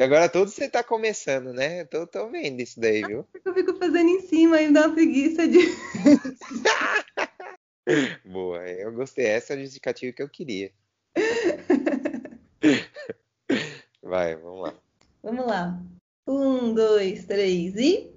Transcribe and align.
Agora 0.00 0.30
tudo 0.30 0.50
você 0.50 0.66
tá 0.66 0.82
começando, 0.82 1.52
né? 1.52 1.84
Tô, 1.84 2.06
tô 2.06 2.26
vendo 2.30 2.58
isso 2.60 2.80
daí, 2.80 3.04
viu? 3.04 3.26
Eu 3.44 3.52
fico 3.52 3.76
fazendo 3.76 4.08
em 4.08 4.22
cima 4.22 4.62
e 4.62 4.72
dá 4.72 4.86
uma 4.86 4.94
preguiça 4.94 5.46
de. 5.46 5.58
Boa, 8.24 8.66
eu 8.68 8.92
gostei. 8.92 9.26
Essa 9.26 9.52
é 9.52 9.56
a 9.56 9.60
justificativa 9.60 10.12
que 10.12 10.22
eu 10.22 10.28
queria. 10.28 10.70
Vai, 14.00 14.36
vamos 14.36 14.62
lá. 14.62 14.74
Vamos 15.22 15.46
lá. 15.46 15.82
Um, 16.26 16.72
dois, 16.72 17.24
três 17.24 17.74
e. 17.74 18.12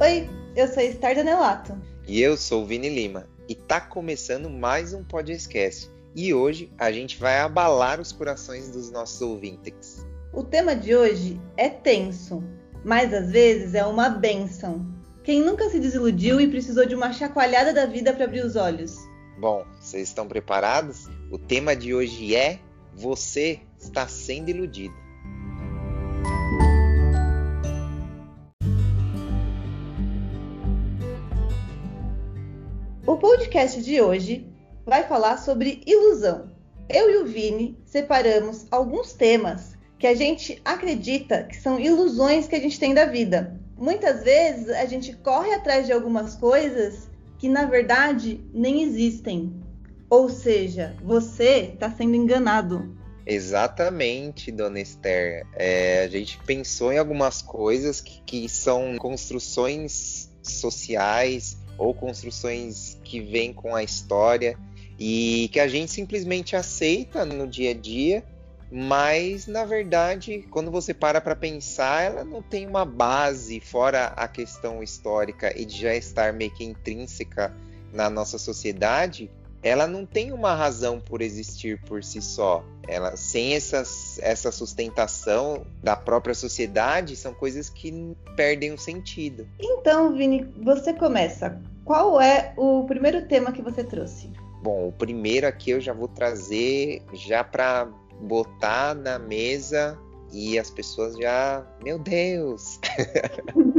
Oi, 0.00 0.28
eu 0.56 0.66
sou 0.66 0.82
Star 0.92 1.14
Danelato. 1.14 1.80
E 2.08 2.20
eu 2.20 2.36
sou 2.36 2.64
o 2.64 2.66
Vini 2.66 2.88
Lima. 2.88 3.28
E 3.48 3.54
tá 3.54 3.80
começando 3.80 4.50
mais 4.50 4.92
um 4.92 5.04
podcast. 5.04 5.88
E 6.14 6.32
hoje 6.32 6.72
a 6.78 6.90
gente 6.90 7.18
vai 7.18 7.38
abalar 7.38 8.00
os 8.00 8.12
corações 8.12 8.70
dos 8.70 8.90
nossos 8.90 9.20
ouvintes. 9.20 10.06
O 10.32 10.42
tema 10.42 10.74
de 10.74 10.94
hoje 10.94 11.40
é 11.56 11.68
tenso, 11.68 12.42
mas 12.84 13.12
às 13.12 13.30
vezes 13.30 13.74
é 13.74 13.84
uma 13.84 14.08
benção. 14.08 14.86
Quem 15.22 15.42
nunca 15.42 15.68
se 15.68 15.78
desiludiu 15.78 16.40
e 16.40 16.48
precisou 16.48 16.86
de 16.86 16.94
uma 16.94 17.12
chacoalhada 17.12 17.72
da 17.72 17.86
vida 17.86 18.12
para 18.14 18.24
abrir 18.24 18.44
os 18.44 18.56
olhos? 18.56 18.96
Bom, 19.38 19.64
vocês 19.78 20.08
estão 20.08 20.26
preparados? 20.26 21.06
O 21.30 21.38
tema 21.38 21.76
de 21.76 21.94
hoje 21.94 22.34
é 22.34 22.58
Você 22.94 23.60
está 23.78 24.08
sendo 24.08 24.48
iludido. 24.48 24.94
O 33.06 33.16
podcast 33.16 33.82
de 33.82 34.00
hoje 34.00 34.57
vai 34.88 35.06
falar 35.06 35.36
sobre 35.36 35.82
ilusão. 35.86 36.50
Eu 36.88 37.10
e 37.10 37.16
o 37.18 37.26
Vini 37.26 37.78
separamos 37.84 38.66
alguns 38.70 39.12
temas 39.12 39.76
que 39.98 40.06
a 40.06 40.14
gente 40.14 40.60
acredita 40.64 41.42
que 41.42 41.56
são 41.56 41.78
ilusões 41.78 42.48
que 42.48 42.56
a 42.56 42.60
gente 42.60 42.80
tem 42.80 42.94
da 42.94 43.04
vida. 43.04 43.60
Muitas 43.76 44.24
vezes 44.24 44.70
a 44.70 44.86
gente 44.86 45.14
corre 45.16 45.52
atrás 45.52 45.86
de 45.86 45.92
algumas 45.92 46.34
coisas 46.34 47.10
que 47.38 47.48
na 47.48 47.66
verdade 47.66 48.40
nem 48.52 48.82
existem. 48.82 49.52
Ou 50.08 50.30
seja, 50.30 50.96
você 51.02 51.70
está 51.74 51.90
sendo 51.90 52.16
enganado. 52.16 52.96
Exatamente, 53.26 54.50
dona 54.50 54.80
Esther. 54.80 55.46
É, 55.52 56.04
a 56.04 56.08
gente 56.08 56.38
pensou 56.46 56.90
em 56.90 56.96
algumas 56.96 57.42
coisas 57.42 58.00
que, 58.00 58.22
que 58.22 58.48
são 58.48 58.96
construções 58.96 60.30
sociais 60.42 61.58
ou 61.76 61.92
construções 61.92 62.98
que 63.04 63.20
vêm 63.20 63.52
com 63.52 63.76
a 63.76 63.82
história 63.82 64.58
e 64.98 65.48
que 65.52 65.60
a 65.60 65.68
gente 65.68 65.92
simplesmente 65.92 66.56
aceita 66.56 67.24
no 67.24 67.46
dia 67.46 67.70
a 67.70 67.74
dia, 67.74 68.24
mas 68.70 69.46
na 69.46 69.64
verdade, 69.64 70.46
quando 70.50 70.70
você 70.70 70.92
para 70.92 71.20
para 71.20 71.36
pensar, 71.36 72.02
ela 72.02 72.24
não 72.24 72.42
tem 72.42 72.66
uma 72.66 72.84
base 72.84 73.60
fora 73.60 74.06
a 74.08 74.26
questão 74.26 74.82
histórica 74.82 75.58
e 75.58 75.64
de 75.64 75.80
já 75.80 75.94
estar 75.94 76.32
meio 76.32 76.50
que 76.50 76.64
intrínseca 76.64 77.54
na 77.92 78.10
nossa 78.10 78.38
sociedade, 78.38 79.30
ela 79.62 79.86
não 79.86 80.06
tem 80.06 80.32
uma 80.32 80.54
razão 80.54 81.00
por 81.00 81.20
existir 81.20 81.80
por 81.82 82.04
si 82.04 82.20
só. 82.20 82.64
Ela 82.86 83.16
sem 83.16 83.54
essas, 83.54 84.18
essa 84.20 84.52
sustentação 84.52 85.66
da 85.82 85.96
própria 85.96 86.34
sociedade, 86.34 87.16
são 87.16 87.34
coisas 87.34 87.68
que 87.68 88.14
perdem 88.36 88.72
o 88.72 88.78
sentido. 88.78 89.48
Então, 89.58 90.14
Vini, 90.14 90.44
você 90.62 90.92
começa. 90.92 91.60
Qual 91.84 92.20
é 92.20 92.52
o 92.56 92.84
primeiro 92.84 93.26
tema 93.26 93.50
que 93.50 93.62
você 93.62 93.82
trouxe? 93.82 94.30
Bom, 94.62 94.88
o 94.88 94.92
primeiro 94.92 95.46
aqui 95.46 95.70
eu 95.70 95.80
já 95.80 95.92
vou 95.92 96.08
trazer 96.08 97.02
já 97.12 97.44
para 97.44 97.88
botar 98.20 98.94
na 98.94 99.18
mesa 99.18 99.98
e 100.32 100.58
as 100.58 100.70
pessoas 100.70 101.16
já, 101.16 101.66
meu 101.82 101.98
Deus, 101.98 102.78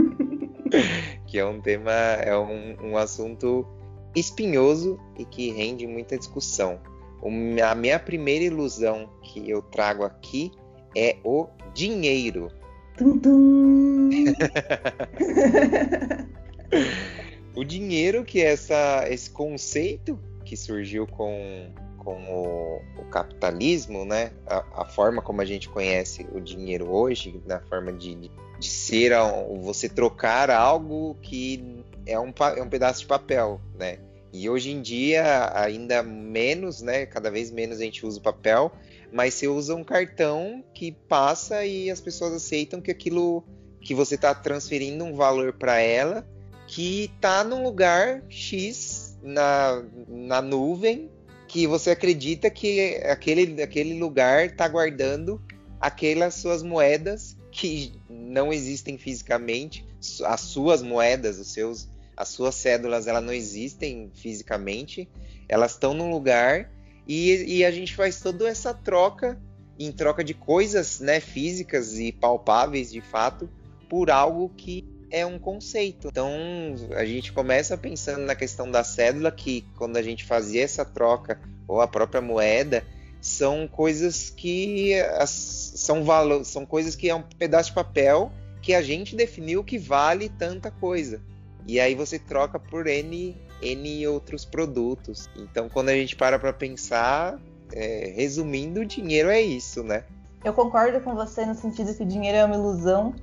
que 1.28 1.38
é 1.38 1.46
um 1.46 1.62
tema, 1.62 1.92
é 1.92 2.36
um, 2.38 2.92
um 2.92 2.98
assunto 2.98 3.68
espinhoso 4.16 5.00
e 5.18 5.26
que 5.26 5.52
rende 5.52 5.86
muita 5.86 6.18
discussão. 6.18 6.80
A 7.62 7.76
minha 7.76 8.00
primeira 8.00 8.46
ilusão 8.46 9.10
que 9.22 9.50
eu 9.50 9.62
trago 9.62 10.04
aqui 10.04 10.52
é 10.96 11.18
o 11.24 11.48
dinheiro. 11.74 12.48
Tum, 12.98 13.20
tum. 13.20 14.10
o 17.56 17.66
dinheiro, 17.66 18.24
que 18.24 18.42
é 18.42 18.54
essa, 18.54 19.06
esse 19.10 19.30
conceito 19.30 20.18
que 20.50 20.58
surgiu 20.58 21.06
com, 21.06 21.72
com 21.96 22.16
o, 22.24 22.82
o 23.00 23.06
capitalismo, 23.06 24.04
né? 24.04 24.32
A, 24.48 24.82
a, 24.82 24.86
forma 24.86 25.22
como 25.22 25.42
a 25.42 25.46
gente 25.46 25.70
conhece 25.70 26.26
o 26.34 26.42
dinheiro 26.42 26.90
hoje, 26.90 27.40
na 27.46 27.60
forma 27.60 27.94
de, 27.94 28.16
de 28.16 28.68
ser 28.68 29.12
você 29.62 29.88
trocar 29.88 30.50
algo 30.50 31.16
que 31.22 31.86
é 32.04 32.20
um, 32.20 32.34
é 32.58 32.64
um 32.64 32.68
pedaço 32.68 33.02
de 33.02 33.06
papel, 33.06 33.62
né? 33.78 34.00
E 34.34 34.50
hoje 34.50 34.72
em 34.72 34.82
dia, 34.82 35.52
ainda 35.54 36.02
menos, 36.02 36.82
né? 36.82 37.06
Cada 37.06 37.30
vez 37.30 37.52
menos 37.52 37.80
a 37.80 37.84
gente 37.84 38.04
usa 38.04 38.18
o 38.18 38.24
papel, 38.24 38.72
mas 39.14 39.36
você 39.36 39.48
usa 39.48 39.76
um 39.76 39.84
cartão 39.84 40.64
que 40.74 40.92
passa 40.92 41.64
e 41.64 41.92
as 41.92 42.02
pessoas 42.02 42.34
aceitam 42.34 42.82
que 42.82 42.90
aquilo 42.90 43.44
que 43.82 43.94
você 43.94 44.16
está 44.16 44.34
transferindo 44.34 45.06
um 45.06 45.14
valor 45.14 45.54
para 45.54 45.80
ela 45.80 46.28
que 46.66 47.12
está 47.16 47.44
num 47.44 47.64
lugar 47.64 48.24
X 48.30 48.89
na, 49.22 49.84
na 50.08 50.42
nuvem 50.42 51.10
que 51.48 51.66
você 51.66 51.92
acredita 51.92 52.50
que 52.50 52.96
aquele, 52.98 53.62
aquele 53.62 54.00
lugar 54.00 54.46
está 54.46 54.68
guardando 54.68 55.42
aquelas 55.80 56.36
suas 56.36 56.62
moedas 56.62 57.36
que 57.52 57.94
não 58.10 58.54
existem 58.54 58.98
fisicamente, 58.98 59.86
as 60.26 60.42
suas 60.42 60.84
moedas, 60.84 61.40
os 61.40 61.52
seus, 61.52 61.90
as 62.16 62.30
suas 62.30 62.56
cédulas, 62.56 63.08
elas 63.08 63.24
não 63.24 63.34
existem 63.34 64.12
fisicamente, 64.14 65.10
elas 65.48 65.72
estão 65.72 65.94
num 65.94 66.12
lugar 66.12 66.72
e, 67.08 67.58
e, 67.58 67.66
a 67.66 67.72
gente 67.72 67.96
faz 67.96 68.20
toda 68.20 68.48
essa 68.48 68.72
troca 68.72 69.42
em 69.80 69.92
troca 69.92 70.24
de 70.24 70.36
coisas, 70.36 71.00
né, 71.00 71.20
físicas 71.20 71.98
e 71.98 72.12
palpáveis 72.12 72.92
de 72.92 73.02
fato, 73.02 73.50
por 73.90 74.12
algo 74.12 74.50
que 74.50 74.88
é 75.12 75.26
um 75.26 75.40
conceito. 75.40 76.10
Então 76.10 76.32
a 76.96 77.06
gente 77.06 77.32
começa 77.32 77.78
pensando 77.78 78.26
na 78.26 78.36
questão 78.36 78.70
da 78.70 78.84
cédula, 78.84 79.32
que 79.32 79.66
quando 79.78 79.98
a 79.98 80.02
gente 80.02 80.24
fazia 80.24 80.64
essa 80.64 80.86
troca, 80.86 81.40
ou 81.68 81.82
a 81.82 81.88
própria 81.88 82.22
moeda, 82.22 82.84
são 83.22 83.68
coisas 83.68 84.30
que 84.30 84.94
são 85.26 86.04
valor, 86.04 86.46
são 86.46 86.66
coisas 86.66 86.96
que 86.96 87.10
é 87.10 87.16
um 87.16 87.22
pedaço 87.22 87.70
de 87.70 87.76
papel 87.76 88.32
que 88.62 88.74
a 88.74 88.82
gente 88.82 89.16
definiu 89.16 89.64
que 89.64 89.78
vale 89.78 90.30
tanta 90.30 90.72
coisa. 90.72 91.22
E 91.68 91.80
aí 91.80 91.96
você 91.96 92.18
troca 92.18 92.60
por 92.60 92.88
N, 92.88 93.36
N 93.62 94.08
outros 94.08 94.46
produtos. 94.46 95.30
Então 95.36 95.70
quando 95.70 95.90
a 95.90 95.94
gente 95.94 96.16
para 96.16 96.40
para 96.40 96.54
pensar, 96.54 97.40
é, 97.74 98.14
resumindo, 98.16 98.82
o 98.82 98.86
dinheiro 98.86 99.30
é 99.30 99.42
isso, 99.42 99.84
né? 99.84 100.04
Eu 100.44 100.54
concordo 100.54 101.02
com 101.02 101.14
você 101.14 101.46
no 101.46 101.54
sentido 101.54 101.94
que 101.94 102.04
o 102.04 102.06
dinheiro 102.06 102.38
é 102.38 102.46
uma 102.46 102.56
ilusão 102.56 103.14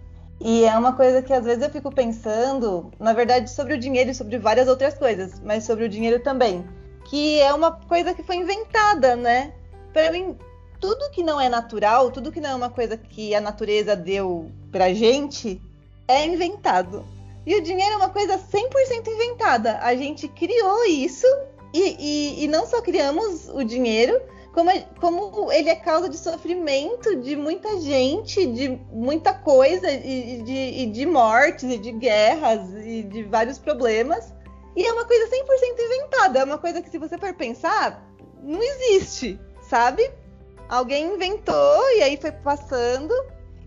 e 0.40 0.64
é 0.64 0.76
uma 0.76 0.92
coisa 0.92 1.22
que 1.22 1.32
às 1.32 1.44
vezes 1.44 1.62
eu 1.62 1.70
fico 1.70 1.90
pensando, 1.90 2.92
na 2.98 3.12
verdade, 3.12 3.50
sobre 3.50 3.74
o 3.74 3.78
dinheiro 3.78 4.10
e 4.10 4.14
sobre 4.14 4.38
várias 4.38 4.68
outras 4.68 4.94
coisas, 4.94 5.40
mas 5.40 5.64
sobre 5.64 5.84
o 5.84 5.88
dinheiro 5.88 6.20
também. 6.20 6.64
Que 7.06 7.40
é 7.40 7.52
uma 7.54 7.72
coisa 7.72 8.12
que 8.12 8.22
foi 8.22 8.36
inventada, 8.36 9.16
né? 9.16 9.52
Para 9.92 10.12
mim, 10.12 10.36
tudo 10.80 11.10
que 11.10 11.22
não 11.22 11.40
é 11.40 11.48
natural, 11.48 12.10
tudo 12.10 12.30
que 12.30 12.40
não 12.40 12.50
é 12.50 12.54
uma 12.54 12.70
coisa 12.70 12.96
que 12.96 13.34
a 13.34 13.40
natureza 13.40 13.96
deu 13.96 14.50
pra 14.70 14.92
gente, 14.92 15.60
é 16.06 16.26
inventado. 16.26 17.04
E 17.46 17.54
o 17.54 17.62
dinheiro 17.62 17.94
é 17.94 17.96
uma 17.96 18.10
coisa 18.10 18.38
100% 18.38 19.06
inventada. 19.06 19.78
A 19.78 19.94
gente 19.94 20.28
criou 20.28 20.84
isso 20.84 21.26
e, 21.72 21.96
e, 21.98 22.44
e 22.44 22.48
não 22.48 22.66
só 22.66 22.82
criamos 22.82 23.48
o 23.48 23.62
dinheiro, 23.64 24.20
como, 24.56 24.70
como 24.98 25.52
ele 25.52 25.68
é 25.68 25.76
causa 25.76 26.08
de 26.08 26.16
sofrimento 26.16 27.14
de 27.16 27.36
muita 27.36 27.78
gente, 27.78 28.46
de 28.46 28.70
muita 28.90 29.34
coisa, 29.34 29.90
e 29.92 30.42
de, 30.42 30.52
e 30.52 30.86
de 30.86 31.04
mortes, 31.04 31.64
e 31.64 31.76
de 31.76 31.92
guerras, 31.92 32.66
e 32.82 33.02
de 33.02 33.22
vários 33.24 33.58
problemas. 33.58 34.32
E 34.74 34.82
é 34.82 34.92
uma 34.92 35.04
coisa 35.04 35.26
100% 35.26 35.30
inventada, 35.78 36.38
é 36.38 36.44
uma 36.44 36.56
coisa 36.56 36.80
que, 36.80 36.88
se 36.88 36.96
você 36.96 37.18
for 37.18 37.34
pensar, 37.34 38.10
não 38.42 38.62
existe, 38.62 39.38
sabe? 39.68 40.10
Alguém 40.70 41.14
inventou 41.14 41.90
e 41.98 42.02
aí 42.02 42.16
foi 42.16 42.32
passando. 42.32 43.12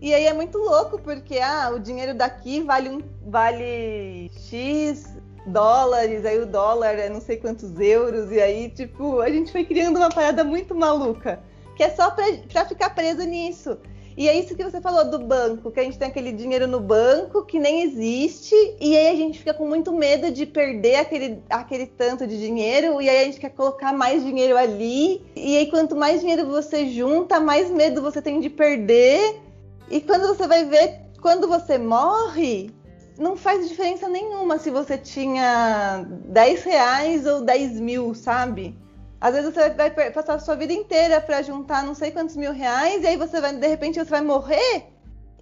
E 0.00 0.12
aí 0.12 0.26
é 0.26 0.32
muito 0.32 0.58
louco, 0.58 1.00
porque 1.00 1.38
ah, 1.38 1.70
o 1.72 1.78
dinheiro 1.78 2.14
daqui 2.14 2.62
vale, 2.62 2.88
um, 2.88 3.00
vale 3.26 4.28
X, 4.34 5.16
dólares, 5.46 6.24
aí 6.24 6.38
o 6.38 6.46
dólar 6.46 6.98
é 6.98 7.08
não 7.08 7.20
sei 7.20 7.36
quantos 7.36 7.78
euros, 7.78 8.30
e 8.30 8.40
aí, 8.40 8.68
tipo, 8.70 9.20
a 9.20 9.30
gente 9.30 9.50
foi 9.50 9.64
criando 9.64 9.96
uma 9.96 10.10
parada 10.10 10.44
muito 10.44 10.74
maluca, 10.74 11.40
que 11.76 11.82
é 11.82 11.90
só 11.90 12.10
pra 12.10 12.64
ficar 12.66 12.90
preso 12.90 13.22
nisso. 13.24 13.78
E 14.16 14.28
é 14.28 14.38
isso 14.38 14.54
que 14.54 14.64
você 14.64 14.80
falou 14.82 15.08
do 15.08 15.20
banco, 15.20 15.70
que 15.70 15.80
a 15.80 15.82
gente 15.82 15.98
tem 15.98 16.08
aquele 16.08 16.32
dinheiro 16.32 16.66
no 16.66 16.78
banco 16.78 17.44
que 17.46 17.58
nem 17.58 17.82
existe, 17.82 18.54
e 18.78 18.96
aí 18.96 19.08
a 19.08 19.14
gente 19.14 19.38
fica 19.38 19.54
com 19.54 19.66
muito 19.66 19.92
medo 19.92 20.30
de 20.30 20.44
perder 20.44 20.96
aquele, 20.96 21.42
aquele 21.48 21.86
tanto 21.86 22.26
de 22.26 22.38
dinheiro, 22.38 23.00
e 23.00 23.08
aí 23.08 23.22
a 23.22 23.24
gente 23.24 23.40
quer 23.40 23.50
colocar 23.50 23.92
mais 23.92 24.22
dinheiro 24.22 24.58
ali, 24.58 25.24
e 25.34 25.56
aí 25.56 25.70
quanto 25.70 25.96
mais 25.96 26.20
dinheiro 26.20 26.44
você 26.46 26.88
junta, 26.88 27.40
mais 27.40 27.70
medo 27.70 28.02
você 28.02 28.20
tem 28.20 28.40
de 28.40 28.50
perder. 28.50 29.40
E 29.88 30.00
quando 30.00 30.26
você 30.26 30.46
vai 30.46 30.64
ver, 30.66 31.00
quando 31.22 31.48
você 31.48 31.78
morre, 31.78 32.70
não 33.18 33.36
faz 33.36 33.68
diferença 33.68 34.08
nenhuma 34.08 34.58
se 34.58 34.70
você 34.70 34.96
tinha 34.96 36.04
10 36.26 36.62
reais 36.64 37.26
ou 37.26 37.42
10 37.42 37.80
mil, 37.80 38.14
sabe? 38.14 38.78
Às 39.20 39.34
vezes 39.34 39.52
você 39.52 39.70
vai 39.70 39.90
passar 39.90 40.34
a 40.34 40.38
sua 40.38 40.56
vida 40.56 40.72
inteira 40.72 41.20
para 41.20 41.42
juntar 41.42 41.84
não 41.84 41.94
sei 41.94 42.10
quantos 42.10 42.36
mil 42.36 42.52
reais, 42.52 43.02
e 43.02 43.06
aí 43.06 43.16
você 43.16 43.40
vai, 43.40 43.54
de 43.54 43.66
repente, 43.66 43.98
você 43.98 44.10
vai 44.10 44.22
morrer 44.22 44.86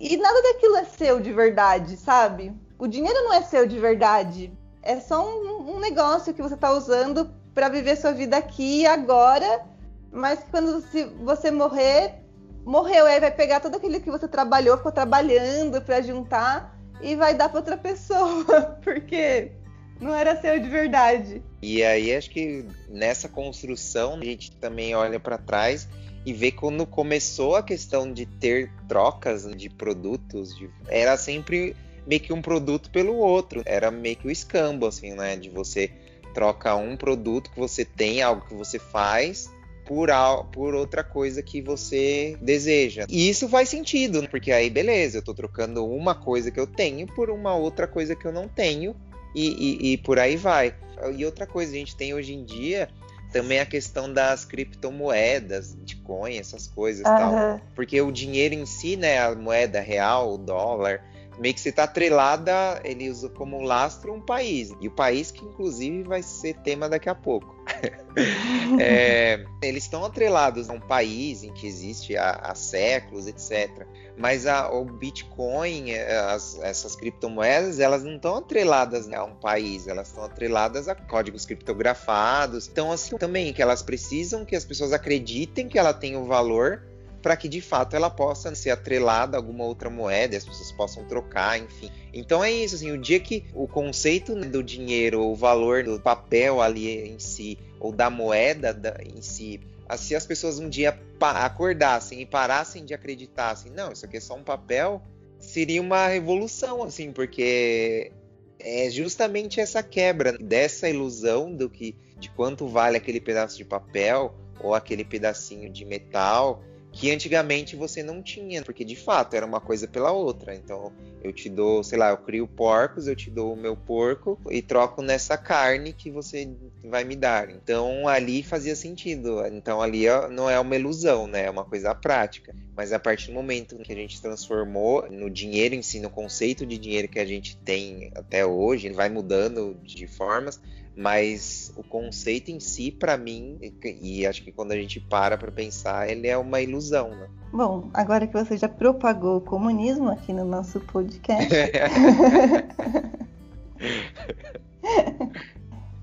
e 0.00 0.16
nada 0.16 0.42
daquilo 0.42 0.76
é 0.76 0.84
seu 0.84 1.20
de 1.20 1.32
verdade, 1.32 1.96
sabe? 1.96 2.52
O 2.78 2.86
dinheiro 2.86 3.24
não 3.24 3.34
é 3.34 3.42
seu 3.42 3.66
de 3.66 3.78
verdade. 3.78 4.52
É 4.82 5.00
só 5.00 5.26
um, 5.28 5.76
um 5.76 5.80
negócio 5.80 6.32
que 6.32 6.42
você 6.42 6.54
está 6.54 6.70
usando 6.70 7.30
para 7.52 7.68
viver 7.68 7.96
sua 7.96 8.12
vida 8.12 8.36
aqui 8.36 8.82
e 8.82 8.86
agora, 8.86 9.64
mas 10.12 10.38
quando 10.50 10.80
você 11.24 11.50
morrer, 11.50 12.22
morreu. 12.64 13.06
Aí 13.06 13.18
vai 13.18 13.32
pegar 13.32 13.58
tudo 13.58 13.76
aquilo 13.76 14.00
que 14.00 14.10
você 14.10 14.28
trabalhou, 14.28 14.76
ficou 14.76 14.92
trabalhando 14.92 15.82
para 15.82 16.00
juntar 16.00 16.77
e 17.00 17.14
vai 17.16 17.34
dar 17.34 17.48
para 17.48 17.58
outra 17.58 17.76
pessoa, 17.76 18.44
porque 18.82 19.52
não 20.00 20.14
era 20.14 20.40
seu 20.40 20.60
de 20.60 20.68
verdade. 20.68 21.42
E 21.62 21.82
aí 21.82 22.14
acho 22.14 22.30
que 22.30 22.64
nessa 22.88 23.28
construção 23.28 24.14
a 24.14 24.24
gente 24.24 24.50
também 24.52 24.94
olha 24.94 25.18
para 25.18 25.38
trás 25.38 25.88
e 26.24 26.32
vê 26.32 26.50
quando 26.52 26.86
começou 26.86 27.56
a 27.56 27.62
questão 27.62 28.12
de 28.12 28.26
ter 28.26 28.70
trocas 28.88 29.50
de 29.56 29.68
produtos, 29.68 30.56
de... 30.56 30.70
era 30.88 31.16
sempre 31.16 31.74
meio 32.06 32.20
que 32.20 32.32
um 32.32 32.42
produto 32.42 32.90
pelo 32.90 33.16
outro, 33.16 33.62
era 33.64 33.90
meio 33.90 34.16
que 34.16 34.26
o 34.26 34.30
escambo 34.30 34.86
assim, 34.86 35.12
né, 35.12 35.36
de 35.36 35.50
você 35.50 35.90
troca 36.34 36.74
um 36.76 36.96
produto 36.96 37.50
que 37.50 37.58
você 37.58 37.84
tem, 37.84 38.22
algo 38.22 38.46
que 38.46 38.54
você 38.54 38.78
faz 38.78 39.50
por, 39.88 40.10
por 40.52 40.74
outra 40.74 41.02
coisa 41.02 41.42
que 41.42 41.62
você 41.62 42.36
deseja. 42.42 43.06
E 43.08 43.28
isso 43.28 43.48
faz 43.48 43.70
sentido, 43.70 44.20
né? 44.20 44.28
porque 44.28 44.52
aí 44.52 44.68
beleza, 44.68 45.18
eu 45.18 45.22
tô 45.22 45.32
trocando 45.32 45.84
uma 45.86 46.14
coisa 46.14 46.50
que 46.50 46.60
eu 46.60 46.66
tenho 46.66 47.06
por 47.06 47.30
uma 47.30 47.54
outra 47.54 47.88
coisa 47.88 48.14
que 48.14 48.26
eu 48.26 48.32
não 48.32 48.46
tenho 48.46 48.94
e, 49.34 49.48
e, 49.48 49.92
e 49.92 49.96
por 49.96 50.18
aí 50.18 50.36
vai. 50.36 50.74
E 51.16 51.24
outra 51.24 51.46
coisa, 51.46 51.72
a 51.72 51.76
gente 51.76 51.96
tem 51.96 52.12
hoje 52.12 52.34
em 52.34 52.44
dia 52.44 52.88
também 53.32 53.60
a 53.60 53.66
questão 53.66 54.12
das 54.12 54.44
criptomoedas, 54.44 55.74
Bitcoin, 55.74 56.38
essas 56.38 56.66
coisas 56.66 57.06
uhum. 57.06 57.16
tal. 57.16 57.60
Porque 57.74 58.00
o 58.00 58.10
dinheiro 58.10 58.54
em 58.54 58.66
si, 58.66 58.96
né, 58.96 59.18
a 59.18 59.34
moeda 59.34 59.80
real, 59.80 60.34
o 60.34 60.38
dólar, 60.38 61.02
meio 61.38 61.54
que 61.54 61.60
você 61.60 61.68
está 61.68 61.84
atrelada, 61.84 62.80
ele 62.84 63.08
usa 63.08 63.28
como 63.28 63.62
lastro 63.62 64.12
um 64.12 64.20
país. 64.20 64.72
E 64.80 64.88
o 64.88 64.90
país 64.90 65.30
que, 65.30 65.44
inclusive, 65.44 66.02
vai 66.02 66.22
ser 66.22 66.54
tema 66.56 66.88
daqui 66.88 67.08
a 67.08 67.14
pouco. 67.14 67.56
é, 68.80 69.44
eles 69.62 69.84
estão 69.84 70.04
atrelados 70.04 70.68
a 70.68 70.72
um 70.72 70.80
país 70.80 71.42
em 71.42 71.52
que 71.52 71.66
existe 71.66 72.16
há, 72.16 72.30
há 72.30 72.54
séculos, 72.54 73.26
etc. 73.26 73.86
Mas 74.16 74.46
a, 74.46 74.70
o 74.70 74.84
Bitcoin, 74.84 75.94
as, 75.94 76.58
essas 76.60 76.96
criptomoedas, 76.96 77.78
elas 77.78 78.02
não 78.02 78.16
estão 78.16 78.36
atreladas 78.36 79.08
a 79.12 79.24
um 79.24 79.34
país, 79.34 79.86
elas 79.86 80.08
estão 80.08 80.24
atreladas 80.24 80.88
a 80.88 80.94
códigos 80.94 81.46
criptografados. 81.46 82.68
Então, 82.68 82.90
assim, 82.90 83.16
também 83.16 83.52
que 83.52 83.62
elas 83.62 83.82
precisam 83.82 84.44
que 84.44 84.56
as 84.56 84.64
pessoas 84.64 84.92
acreditem 84.92 85.68
que 85.68 85.78
ela 85.78 85.94
tem 85.94 86.16
o 86.16 86.24
valor 86.24 86.87
para 87.22 87.36
que 87.36 87.48
de 87.48 87.60
fato 87.60 87.96
ela 87.96 88.10
possa 88.10 88.54
ser 88.54 88.70
atrelada 88.70 89.36
a 89.36 89.40
alguma 89.40 89.64
outra 89.64 89.90
moeda, 89.90 90.36
as 90.36 90.44
pessoas 90.44 90.72
possam 90.72 91.04
trocar, 91.04 91.58
enfim. 91.58 91.90
Então 92.12 92.42
é 92.42 92.50
isso, 92.50 92.76
assim, 92.76 92.90
o 92.90 92.98
dia 92.98 93.20
que 93.20 93.44
o 93.54 93.66
conceito 93.66 94.34
do 94.34 94.62
dinheiro, 94.62 95.20
o 95.22 95.34
valor 95.34 95.84
do 95.84 96.00
papel 96.00 96.60
ali 96.60 97.08
em 97.08 97.18
si, 97.18 97.58
ou 97.80 97.92
da 97.92 98.10
moeda 98.10 98.72
da, 98.72 98.96
em 99.02 99.20
si, 99.20 99.60
se 99.96 100.14
as 100.14 100.26
pessoas 100.26 100.58
um 100.58 100.68
dia 100.68 100.98
acordassem 101.20 102.20
e 102.20 102.26
parassem 102.26 102.84
de 102.84 102.94
acreditar 102.94 103.50
assim, 103.50 103.70
não, 103.70 103.92
isso 103.92 104.04
aqui 104.04 104.18
é 104.18 104.20
só 104.20 104.34
um 104.34 104.42
papel, 104.42 105.02
seria 105.38 105.80
uma 105.80 106.06
revolução, 106.06 106.82
assim, 106.82 107.12
porque 107.12 108.12
é 108.58 108.90
justamente 108.90 109.60
essa 109.60 109.82
quebra 109.82 110.36
dessa 110.36 110.88
ilusão 110.88 111.54
do 111.54 111.70
que 111.70 111.96
de 112.18 112.28
quanto 112.30 112.66
vale 112.66 112.96
aquele 112.96 113.20
pedaço 113.20 113.56
de 113.56 113.64
papel 113.64 114.34
ou 114.60 114.74
aquele 114.74 115.04
pedacinho 115.04 115.70
de 115.70 115.84
metal 115.84 116.62
que 116.98 117.12
antigamente 117.12 117.76
você 117.76 118.02
não 118.02 118.20
tinha, 118.20 118.60
porque 118.60 118.84
de 118.84 118.96
fato 118.96 119.34
era 119.34 119.46
uma 119.46 119.60
coisa 119.60 119.86
pela 119.86 120.10
outra. 120.10 120.52
Então 120.52 120.92
eu 121.22 121.32
te 121.32 121.48
dou, 121.48 121.84
sei 121.84 121.96
lá, 121.96 122.10
eu 122.10 122.16
crio 122.16 122.48
porcos, 122.48 123.06
eu 123.06 123.14
te 123.14 123.30
dou 123.30 123.52
o 123.52 123.56
meu 123.56 123.76
porco 123.76 124.36
e 124.50 124.60
troco 124.60 125.00
nessa 125.00 125.38
carne 125.38 125.92
que 125.92 126.10
você 126.10 126.50
vai 126.82 127.04
me 127.04 127.14
dar. 127.14 127.50
Então 127.50 128.08
ali 128.08 128.42
fazia 128.42 128.74
sentido. 128.74 129.46
Então 129.46 129.80
ali 129.80 130.06
não 130.32 130.50
é 130.50 130.58
uma 130.58 130.74
ilusão, 130.74 131.28
né? 131.28 131.44
É 131.44 131.50
uma 131.50 131.64
coisa 131.64 131.94
prática. 131.94 132.52
Mas 132.76 132.92
a 132.92 132.98
partir 132.98 133.28
do 133.28 133.34
momento 133.34 133.76
que 133.78 133.92
a 133.92 133.96
gente 133.96 134.20
transformou 134.20 135.08
no 135.08 135.30
dinheiro 135.30 135.76
em 135.76 135.82
si, 135.82 136.00
no 136.00 136.10
conceito 136.10 136.66
de 136.66 136.76
dinheiro 136.76 137.06
que 137.06 137.20
a 137.20 137.26
gente 137.26 137.56
tem 137.58 138.10
até 138.16 138.44
hoje, 138.44 138.88
ele 138.88 138.96
vai 138.96 139.08
mudando 139.08 139.78
de 139.84 140.08
formas 140.08 140.60
mas 140.98 141.72
o 141.76 141.82
conceito 141.84 142.50
em 142.50 142.58
si, 142.58 142.90
para 142.90 143.16
mim, 143.16 143.56
e 144.02 144.26
acho 144.26 144.42
que 144.42 144.50
quando 144.50 144.72
a 144.72 144.74
gente 144.74 144.98
para 144.98 145.38
para 145.38 145.52
pensar, 145.52 146.10
ele 146.10 146.26
é 146.26 146.36
uma 146.36 146.60
ilusão, 146.60 147.10
né? 147.10 147.28
Bom, 147.52 147.88
agora 147.94 148.26
que 148.26 148.32
você 148.32 148.56
já 148.56 148.68
propagou 148.68 149.36
o 149.36 149.40
comunismo 149.40 150.10
aqui 150.10 150.32
no 150.32 150.44
nosso 150.44 150.80
podcast. 150.80 151.48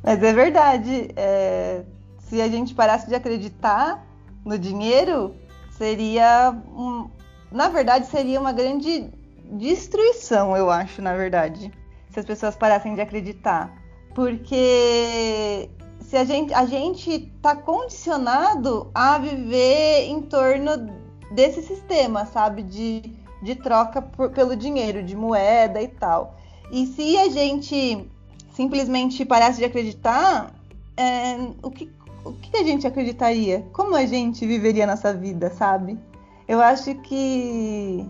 mas 0.02 0.24
é 0.24 0.34
verdade. 0.34 1.10
É... 1.18 1.84
se 2.20 2.42
a 2.42 2.48
gente 2.48 2.74
parasse 2.74 3.10
de 3.10 3.16
acreditar 3.16 4.08
no 4.46 4.58
dinheiro, 4.58 5.36
seria. 5.72 6.58
Um... 6.74 7.10
Na 7.52 7.68
verdade, 7.68 8.08
seria 8.08 8.40
uma 8.40 8.54
grande 8.54 9.10
destruição, 9.52 10.56
eu 10.56 10.72
acho, 10.72 11.02
na 11.02 11.14
verdade. 11.18 11.70
Se 12.12 12.22
as 12.22 12.26
pessoas 12.26 12.56
parassem 12.56 12.96
de 12.96 13.02
acreditar 13.02 13.84
porque 14.16 15.70
se 16.00 16.16
a 16.16 16.24
gente 16.24 16.54
a 16.54 16.66
gente 16.66 17.12
está 17.12 17.54
condicionado 17.56 18.90
a 18.96 19.18
viver 19.18 20.08
em 20.08 20.22
torno 20.22 20.90
desse 21.32 21.62
sistema, 21.62 22.26
sabe, 22.26 22.64
de, 22.64 23.02
de 23.44 23.56
troca 23.56 24.02
por, 24.02 24.32
pelo 24.32 24.56
dinheiro, 24.56 25.04
de 25.04 25.16
moeda 25.16 25.82
e 25.82 25.90
tal. 25.90 26.38
E 26.72 26.88
se 26.88 27.18
a 27.18 27.30
gente 27.30 28.10
simplesmente 28.54 29.26
parasse 29.26 29.60
de 29.60 29.66
acreditar, 29.66 30.56
é, 30.96 31.36
o, 31.62 31.70
que, 31.70 31.92
o 32.24 32.32
que 32.32 32.56
a 32.56 32.64
gente 32.64 32.88
acreditaria? 32.88 33.66
Como 33.74 33.96
a 33.96 34.06
gente 34.06 34.48
viveria 34.48 34.88
nossa 34.88 35.14
vida, 35.14 35.50
sabe? 35.50 36.00
Eu 36.48 36.62
acho 36.62 36.96
que 36.96 38.08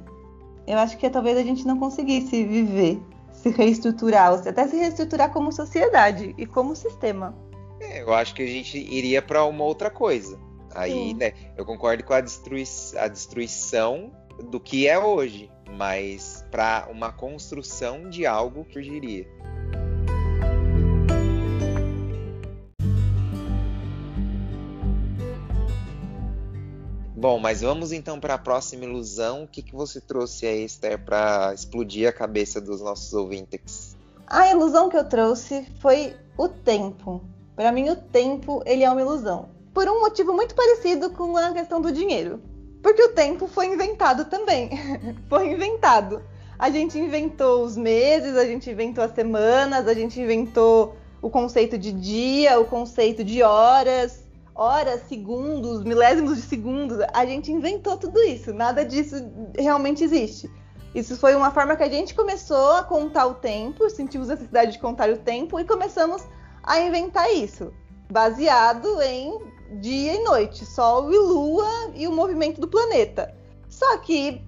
eu 0.68 0.78
acho 0.78 0.98
que 0.98 1.10
talvez 1.10 1.38
a 1.38 1.44
gente 1.44 1.66
não 1.66 1.80
conseguisse 1.80 2.44
viver 2.44 3.02
se 3.46 3.50
reestruturar, 3.50 4.34
ou 4.34 4.40
até 4.40 4.68
se 4.68 4.76
reestruturar 4.76 5.32
como 5.32 5.52
sociedade 5.52 6.34
e 6.38 6.46
como 6.48 6.76
sistema. 6.76 7.36
É, 7.80 8.02
eu 8.02 8.14
acho 8.14 8.34
que 8.34 8.42
a 8.42 8.48
gente 8.48 8.78
iria 8.78 9.22
para 9.22 9.46
uma 9.46 9.64
outra 9.64 9.92
coisa. 9.92 10.40
Aí, 10.74 11.10
Sim. 11.10 11.14
né, 11.14 11.34
eu 11.56 11.64
concordo 11.64 12.04
com 12.04 12.14
a, 12.14 12.22
destrui 12.22 12.64
a 12.98 13.08
destruição 13.08 14.12
do 14.50 14.60
que 14.60 14.88
é 14.88 14.98
hoje, 14.98 15.50
mas 15.78 16.44
para 16.52 16.88
uma 16.92 17.12
construção 17.12 18.10
de 18.10 18.26
algo 18.26 18.66
que 18.66 18.74
surgiria. 18.74 19.28
Bom, 27.26 27.40
mas 27.40 27.62
vamos 27.62 27.92
então 27.92 28.20
para 28.20 28.36
a 28.36 28.38
próxima 28.38 28.86
ilusão. 28.86 29.46
O 29.46 29.48
que, 29.48 29.64
que 29.64 29.74
você 29.76 30.00
trouxe 30.00 30.46
aí, 30.46 30.64
Esther, 30.64 31.04
para 31.04 31.56
explodir 31.56 32.08
a 32.08 32.12
cabeça 32.12 32.62
dos 32.62 32.82
nossos 32.82 33.12
ouvintes? 33.16 33.98
A 34.28 34.52
ilusão 34.52 34.90
que 34.90 34.96
eu 34.96 35.04
trouxe 35.10 35.66
foi 35.80 36.16
o 36.38 36.48
tempo. 36.48 37.24
Para 37.56 37.72
mim, 37.72 37.90
o 37.90 37.96
tempo 37.96 38.62
ele 38.64 38.84
é 38.84 38.92
uma 38.92 39.02
ilusão. 39.02 39.50
Por 39.74 39.88
um 39.88 40.02
motivo 40.02 40.34
muito 40.34 40.54
parecido 40.54 41.10
com 41.10 41.36
a 41.36 41.52
questão 41.52 41.82
do 41.82 41.92
dinheiro. 41.92 42.40
Porque 42.84 43.02
o 43.02 43.14
tempo 43.14 43.48
foi 43.48 43.74
inventado 43.74 44.26
também. 44.26 44.70
foi 45.28 45.52
inventado. 45.52 46.22
A 46.60 46.70
gente 46.70 47.00
inventou 47.00 47.64
os 47.64 47.76
meses, 47.76 48.38
a 48.38 48.46
gente 48.46 48.70
inventou 48.70 49.04
as 49.04 49.16
semanas, 49.16 49.88
a 49.88 49.96
gente 49.96 50.22
inventou 50.22 50.96
o 51.24 51.32
conceito 51.32 51.76
de 51.76 51.92
dia, 51.92 52.60
o 52.60 52.66
conceito 52.66 53.24
de 53.24 53.42
horas, 53.42 54.25
horas, 54.56 55.02
segundos, 55.10 55.84
milésimos 55.84 56.38
de 56.38 56.42
segundos. 56.42 56.98
A 57.14 57.26
gente 57.26 57.52
inventou 57.52 57.98
tudo 57.98 58.20
isso. 58.20 58.54
Nada 58.54 58.86
disso 58.86 59.16
realmente 59.58 60.04
existe. 60.04 60.50
Isso 60.96 61.18
foi 61.18 61.36
uma 61.36 61.52
forma 61.52 61.76
que 61.76 61.84
a 61.84 61.90
gente 61.90 62.16
começou 62.16 62.72
a 62.72 62.84
contar 62.84 63.26
o 63.26 63.34
tempo, 63.34 63.90
sentimos 63.90 64.30
a 64.30 64.36
necessidade 64.36 64.72
de 64.72 64.80
contar 64.80 65.10
o 65.10 65.18
tempo 65.18 65.60
e 65.60 65.66
começamos 65.66 66.24
a 66.64 66.80
inventar 66.80 67.30
isso, 67.34 67.74
baseado 68.10 69.02
em 69.02 69.38
dia 69.82 70.14
e 70.14 70.24
noite, 70.24 70.66
sol 70.66 71.12
e 71.12 71.18
lua 71.18 71.92
e 71.94 72.08
o 72.08 72.14
movimento 72.14 72.62
do 72.62 72.68
planeta. 72.70 73.36
Só 73.68 73.98
que 73.98 74.42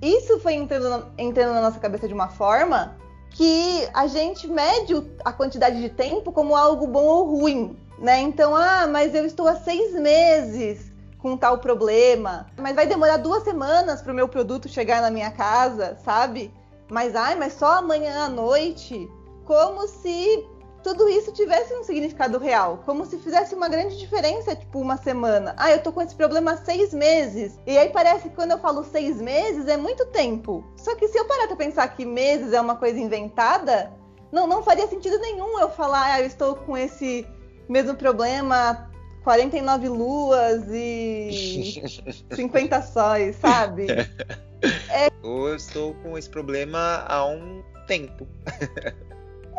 isso 0.00 0.38
foi 0.38 0.54
entrando, 0.54 1.06
entrando 1.18 1.54
na 1.54 1.60
nossa 1.60 1.80
cabeça 1.80 2.06
de 2.06 2.14
uma 2.14 2.28
forma 2.28 2.96
que 3.30 3.88
a 3.92 4.06
gente 4.06 4.46
mede 4.46 4.94
a 5.24 5.32
quantidade 5.32 5.80
de 5.80 5.88
tempo 5.88 6.30
como 6.30 6.54
algo 6.54 6.86
bom 6.86 7.04
ou 7.04 7.36
ruim, 7.36 7.76
né? 8.00 8.20
Então, 8.20 8.56
ah, 8.56 8.86
mas 8.86 9.14
eu 9.14 9.26
estou 9.26 9.46
há 9.46 9.56
seis 9.56 9.92
meses 9.92 10.90
com 11.18 11.36
tal 11.36 11.58
problema, 11.58 12.46
mas 12.56 12.74
vai 12.74 12.86
demorar 12.86 13.18
duas 13.18 13.44
semanas 13.44 14.00
para 14.00 14.10
o 14.10 14.14
meu 14.14 14.26
produto 14.26 14.68
chegar 14.68 15.02
na 15.02 15.10
minha 15.10 15.30
casa, 15.30 15.98
sabe? 16.02 16.52
Mas 16.90 17.14
ai, 17.14 17.36
mas 17.36 17.52
só 17.52 17.78
amanhã 17.78 18.24
à 18.24 18.28
noite, 18.28 19.08
como 19.44 19.86
se 19.86 20.48
tudo 20.82 21.10
isso 21.10 21.30
tivesse 21.32 21.74
um 21.74 21.84
significado 21.84 22.38
real, 22.38 22.82
como 22.86 23.04
se 23.04 23.18
fizesse 23.18 23.54
uma 23.54 23.68
grande 23.68 23.98
diferença, 23.98 24.56
tipo 24.56 24.80
uma 24.80 24.96
semana. 24.96 25.54
Ah, 25.58 25.70
eu 25.70 25.82
tô 25.82 25.92
com 25.92 26.00
esse 26.00 26.14
problema 26.14 26.52
há 26.52 26.56
seis 26.56 26.94
meses. 26.94 27.58
E 27.66 27.76
aí 27.76 27.90
parece 27.90 28.30
que 28.30 28.34
quando 28.34 28.52
eu 28.52 28.58
falo 28.58 28.82
seis 28.84 29.20
meses 29.20 29.68
é 29.68 29.76
muito 29.76 30.06
tempo. 30.06 30.64
Só 30.76 30.94
que 30.96 31.06
se 31.06 31.18
eu 31.18 31.26
parar 31.26 31.46
pra 31.48 31.56
pensar 31.56 31.86
que 31.88 32.06
meses 32.06 32.54
é 32.54 32.60
uma 32.60 32.76
coisa 32.76 32.98
inventada, 32.98 33.92
não, 34.32 34.46
não 34.46 34.62
faria 34.62 34.88
sentido 34.88 35.18
nenhum 35.18 35.58
eu 35.60 35.68
falar, 35.68 36.14
ah, 36.14 36.20
eu 36.20 36.26
estou 36.26 36.56
com 36.56 36.76
esse 36.76 37.26
mesmo 37.70 37.94
problema 37.94 38.90
49 39.24 39.88
luas 39.88 40.64
e 40.70 41.82
50 42.34 42.82
sóis, 42.82 43.36
sabe? 43.36 43.86
É... 44.90 45.08
Eu 45.24 45.56
estou 45.56 45.94
com 46.02 46.18
esse 46.18 46.28
problema 46.28 47.02
há 47.08 47.24
um 47.24 47.62
tempo. 47.86 48.26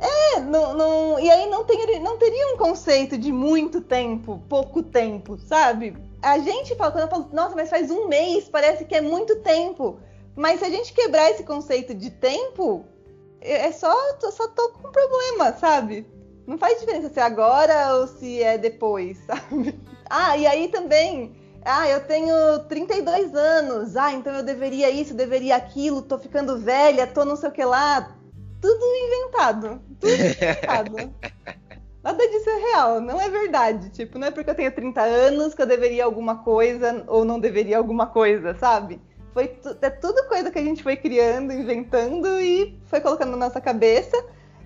É, 0.04 0.40
não, 0.40 0.74
não, 0.74 1.20
e 1.20 1.30
aí 1.30 1.48
não, 1.48 1.64
tem, 1.64 2.00
não 2.00 2.18
teria 2.18 2.56
um 2.56 2.58
conceito 2.58 3.20
de 3.20 3.32
muito 3.32 3.82
tempo, 3.82 4.42
pouco 4.50 4.82
tempo, 4.82 5.38
sabe? 5.38 5.96
A 6.24 6.40
gente 6.40 6.76
fala, 6.76 6.92
quando 6.92 7.04
eu 7.04 7.08
falo, 7.08 7.30
nossa, 7.32 7.56
mas 7.56 7.70
faz 7.70 7.92
um 7.92 8.08
mês, 8.08 8.50
parece 8.50 8.84
que 8.86 8.96
é 8.96 9.02
muito 9.02 9.36
tempo. 9.42 10.00
Mas 10.36 10.60
se 10.60 10.66
a 10.66 10.72
gente 10.72 10.92
quebrar 10.92 11.30
esse 11.30 11.44
conceito 11.44 11.94
de 11.94 12.10
tempo, 12.10 12.84
é 13.42 13.72
só, 13.72 13.94
só 14.32 14.48
tô 14.48 14.70
com 14.70 14.88
um 14.88 14.92
problema, 14.92 15.54
sabe? 15.54 16.08
Não 16.48 16.58
faz 16.58 16.80
diferença 16.80 17.10
se 17.10 17.20
é 17.20 17.24
agora 17.24 17.96
ou 17.96 18.08
se 18.08 18.42
é 18.42 18.58
depois, 18.58 19.18
sabe? 19.26 19.80
Ah, 20.10 20.38
e 20.38 20.46
aí 20.46 20.68
também, 20.68 21.36
ah, 21.64 21.88
eu 21.88 22.02
tenho 22.02 22.60
32 22.68 23.34
anos, 23.34 23.96
ah, 23.96 24.12
então 24.12 24.34
eu 24.34 24.44
deveria 24.44 24.90
isso, 24.90 25.14
deveria 25.14 25.56
aquilo, 25.56 26.02
tô 26.02 26.18
ficando 26.20 26.58
velha, 26.58 27.08
tô 27.08 27.24
não 27.24 27.36
sei 27.36 27.50
o 27.50 27.52
que 27.52 27.64
lá 27.64 28.18
tudo 28.62 28.86
inventado. 28.96 29.82
Tudo 30.00 30.14
inventado. 30.14 31.14
Nada 32.04 32.28
disso 32.30 32.50
é 32.50 32.58
real, 32.72 33.02
não 33.02 33.20
é 33.20 33.30
verdade. 33.30 33.90
Tipo, 33.90 34.18
não 34.18 34.28
é 34.28 34.32
porque 34.32 34.50
eu 34.50 34.56
tenho 34.56 34.72
30 34.72 35.02
anos 35.02 35.54
que 35.54 35.62
eu 35.62 35.68
deveria 35.68 36.06
alguma 36.06 36.44
coisa 36.44 37.04
ou 37.08 37.26
não 37.26 37.40
deveria 37.40 37.78
alguma 37.78 38.08
coisa, 38.08 38.56
sabe? 38.56 39.00
Foi 39.34 39.56
é 39.82 39.90
tudo 39.90 40.28
coisa 40.28 40.50
que 40.52 40.60
a 40.60 40.64
gente 40.64 40.82
foi 40.82 40.96
criando, 40.96 41.54
inventando 41.54 42.28
e 42.40 42.80
foi 42.86 43.00
colocando 43.02 43.32
na 43.32 43.46
nossa 43.46 43.62
cabeça. 43.62 44.18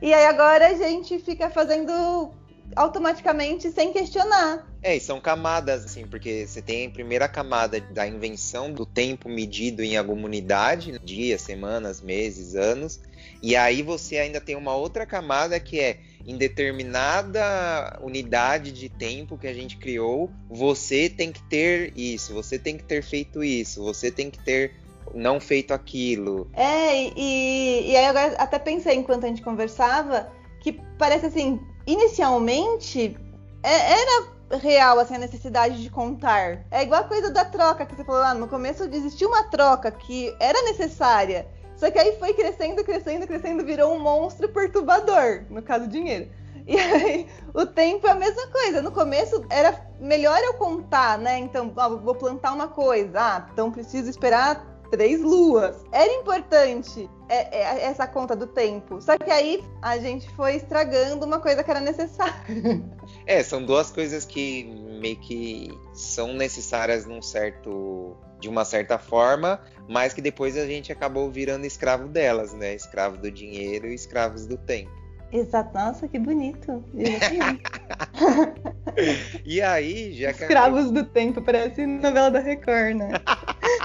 E 0.05 0.13
aí 0.13 0.27
agora 0.27 0.67
a 0.67 0.73
gente 0.75 1.17
fica 1.17 1.49
fazendo 1.49 2.31
automaticamente 2.75 3.71
sem 3.71 3.91
questionar. 3.91 4.63
É, 4.83 4.95
e 4.95 4.99
são 4.99 5.19
camadas, 5.19 5.83
assim, 5.83 6.05
porque 6.05 6.45
você 6.45 6.61
tem 6.61 6.85
a 6.85 6.91
primeira 6.91 7.27
camada 7.27 7.81
da 7.81 8.07
invenção 8.07 8.71
do 8.71 8.85
tempo 8.85 9.27
medido 9.27 9.81
em 9.81 9.97
alguma 9.97 10.27
unidade, 10.27 10.99
dias, 11.03 11.41
semanas, 11.41 12.01
meses, 12.01 12.53
anos, 12.53 12.99
e 13.41 13.55
aí 13.55 13.81
você 13.81 14.19
ainda 14.19 14.39
tem 14.39 14.55
uma 14.55 14.75
outra 14.75 15.07
camada 15.07 15.59
que 15.59 15.79
é 15.79 15.97
em 16.23 16.37
determinada 16.37 17.99
unidade 17.99 18.71
de 18.71 18.89
tempo 18.89 19.39
que 19.39 19.47
a 19.47 19.53
gente 19.55 19.75
criou, 19.77 20.29
você 20.47 21.09
tem 21.09 21.31
que 21.31 21.41
ter 21.49 21.93
isso, 21.95 22.31
você 22.31 22.59
tem 22.59 22.77
que 22.77 22.83
ter 22.83 23.01
feito 23.01 23.43
isso, 23.43 23.83
você 23.83 24.11
tem 24.11 24.29
que 24.29 24.43
ter 24.45 24.84
não 25.13 25.39
feito 25.39 25.73
aquilo. 25.73 26.49
É, 26.53 26.95
e, 27.15 27.91
e 27.91 27.95
aí 27.95 28.05
agora 28.05 28.35
até 28.37 28.59
pensei 28.59 28.95
enquanto 28.95 29.25
a 29.25 29.27
gente 29.27 29.41
conversava 29.41 30.31
que 30.61 30.73
parece 30.97 31.27
assim, 31.27 31.59
inicialmente 31.85 33.17
é, 33.63 34.01
era 34.01 34.35
real 34.57 34.99
assim, 34.99 35.15
a 35.15 35.19
necessidade 35.19 35.81
de 35.81 35.89
contar. 35.89 36.65
É 36.71 36.83
igual 36.83 37.01
a 37.01 37.07
coisa 37.07 37.31
da 37.31 37.45
troca 37.45 37.85
que 37.85 37.95
você 37.95 38.03
falou 38.03 38.21
lá 38.21 38.33
no 38.33 38.47
começo, 38.47 38.83
existiu 38.83 39.27
uma 39.27 39.43
troca 39.43 39.91
que 39.91 40.35
era 40.39 40.61
necessária. 40.63 41.47
Só 41.75 41.91
que 41.91 41.99
aí 41.99 42.17
foi 42.17 42.33
crescendo, 42.33 42.83
crescendo, 42.83 43.27
crescendo, 43.27 43.65
virou 43.65 43.93
um 43.93 43.99
monstro 43.99 44.47
perturbador, 44.49 45.43
no 45.49 45.61
caso 45.61 45.87
dinheiro. 45.87 46.29
E 46.67 46.79
aí 46.79 47.27
o 47.53 47.65
tempo 47.65 48.07
é 48.07 48.11
a 48.11 48.15
mesma 48.15 48.47
coisa. 48.47 48.81
No 48.81 48.91
começo 48.91 49.45
era 49.49 49.85
melhor 49.99 50.39
eu 50.39 50.55
contar, 50.55 51.17
né? 51.17 51.37
Então, 51.37 51.71
ó, 51.75 51.89
vou 51.97 52.15
plantar 52.15 52.53
uma 52.53 52.67
coisa. 52.67 53.19
Ah, 53.19 53.47
então 53.51 53.71
preciso 53.71 54.09
esperar 54.09 54.65
três 54.89 55.21
luas. 55.21 55.83
Era 55.91 56.11
importante 56.13 57.09
é, 57.29 57.57
é, 57.57 57.85
essa 57.85 58.07
conta 58.07 58.35
do 58.35 58.47
tempo. 58.47 59.01
Só 59.01 59.17
que 59.17 59.31
aí 59.31 59.63
a 59.81 59.97
gente 59.97 60.29
foi 60.35 60.55
estragando 60.55 61.25
uma 61.25 61.39
coisa 61.39 61.63
que 61.63 61.71
era 61.71 61.79
necessária. 61.79 62.35
É, 63.27 63.41
são 63.41 63.63
duas 63.63 63.91
coisas 63.91 64.23
que 64.23 64.65
meio 64.99 65.17
que 65.17 65.71
são 65.93 66.33
necessárias 66.33 67.07
num 67.07 67.23
certo 67.23 68.15
de 68.39 68.49
uma 68.49 68.63
certa 68.63 68.99
forma, 68.99 69.59
mas 69.87 70.13
que 70.13 70.21
depois 70.21 70.55
a 70.57 70.65
gente 70.65 70.91
acabou 70.91 71.31
virando 71.31 71.65
escravo 71.65 72.07
delas, 72.07 72.53
né? 72.53 72.75
Escravo 72.75 73.17
do 73.17 73.31
dinheiro 73.31 73.87
e 73.87 73.95
escravos 73.95 74.45
do 74.45 74.57
tempo. 74.57 74.91
Exato, 75.31 75.73
nossa, 75.73 76.07
que 76.07 76.19
bonito. 76.19 76.83
e 79.43 79.61
aí, 79.61 80.13
já 80.13 80.31
que. 80.31 80.43
Escravos 80.43 80.91
do 80.91 81.03
tempo, 81.03 81.41
parece 81.41 81.85
novela 81.85 82.31
da 82.31 82.39
Record, 82.39 82.95
né? 82.95 83.09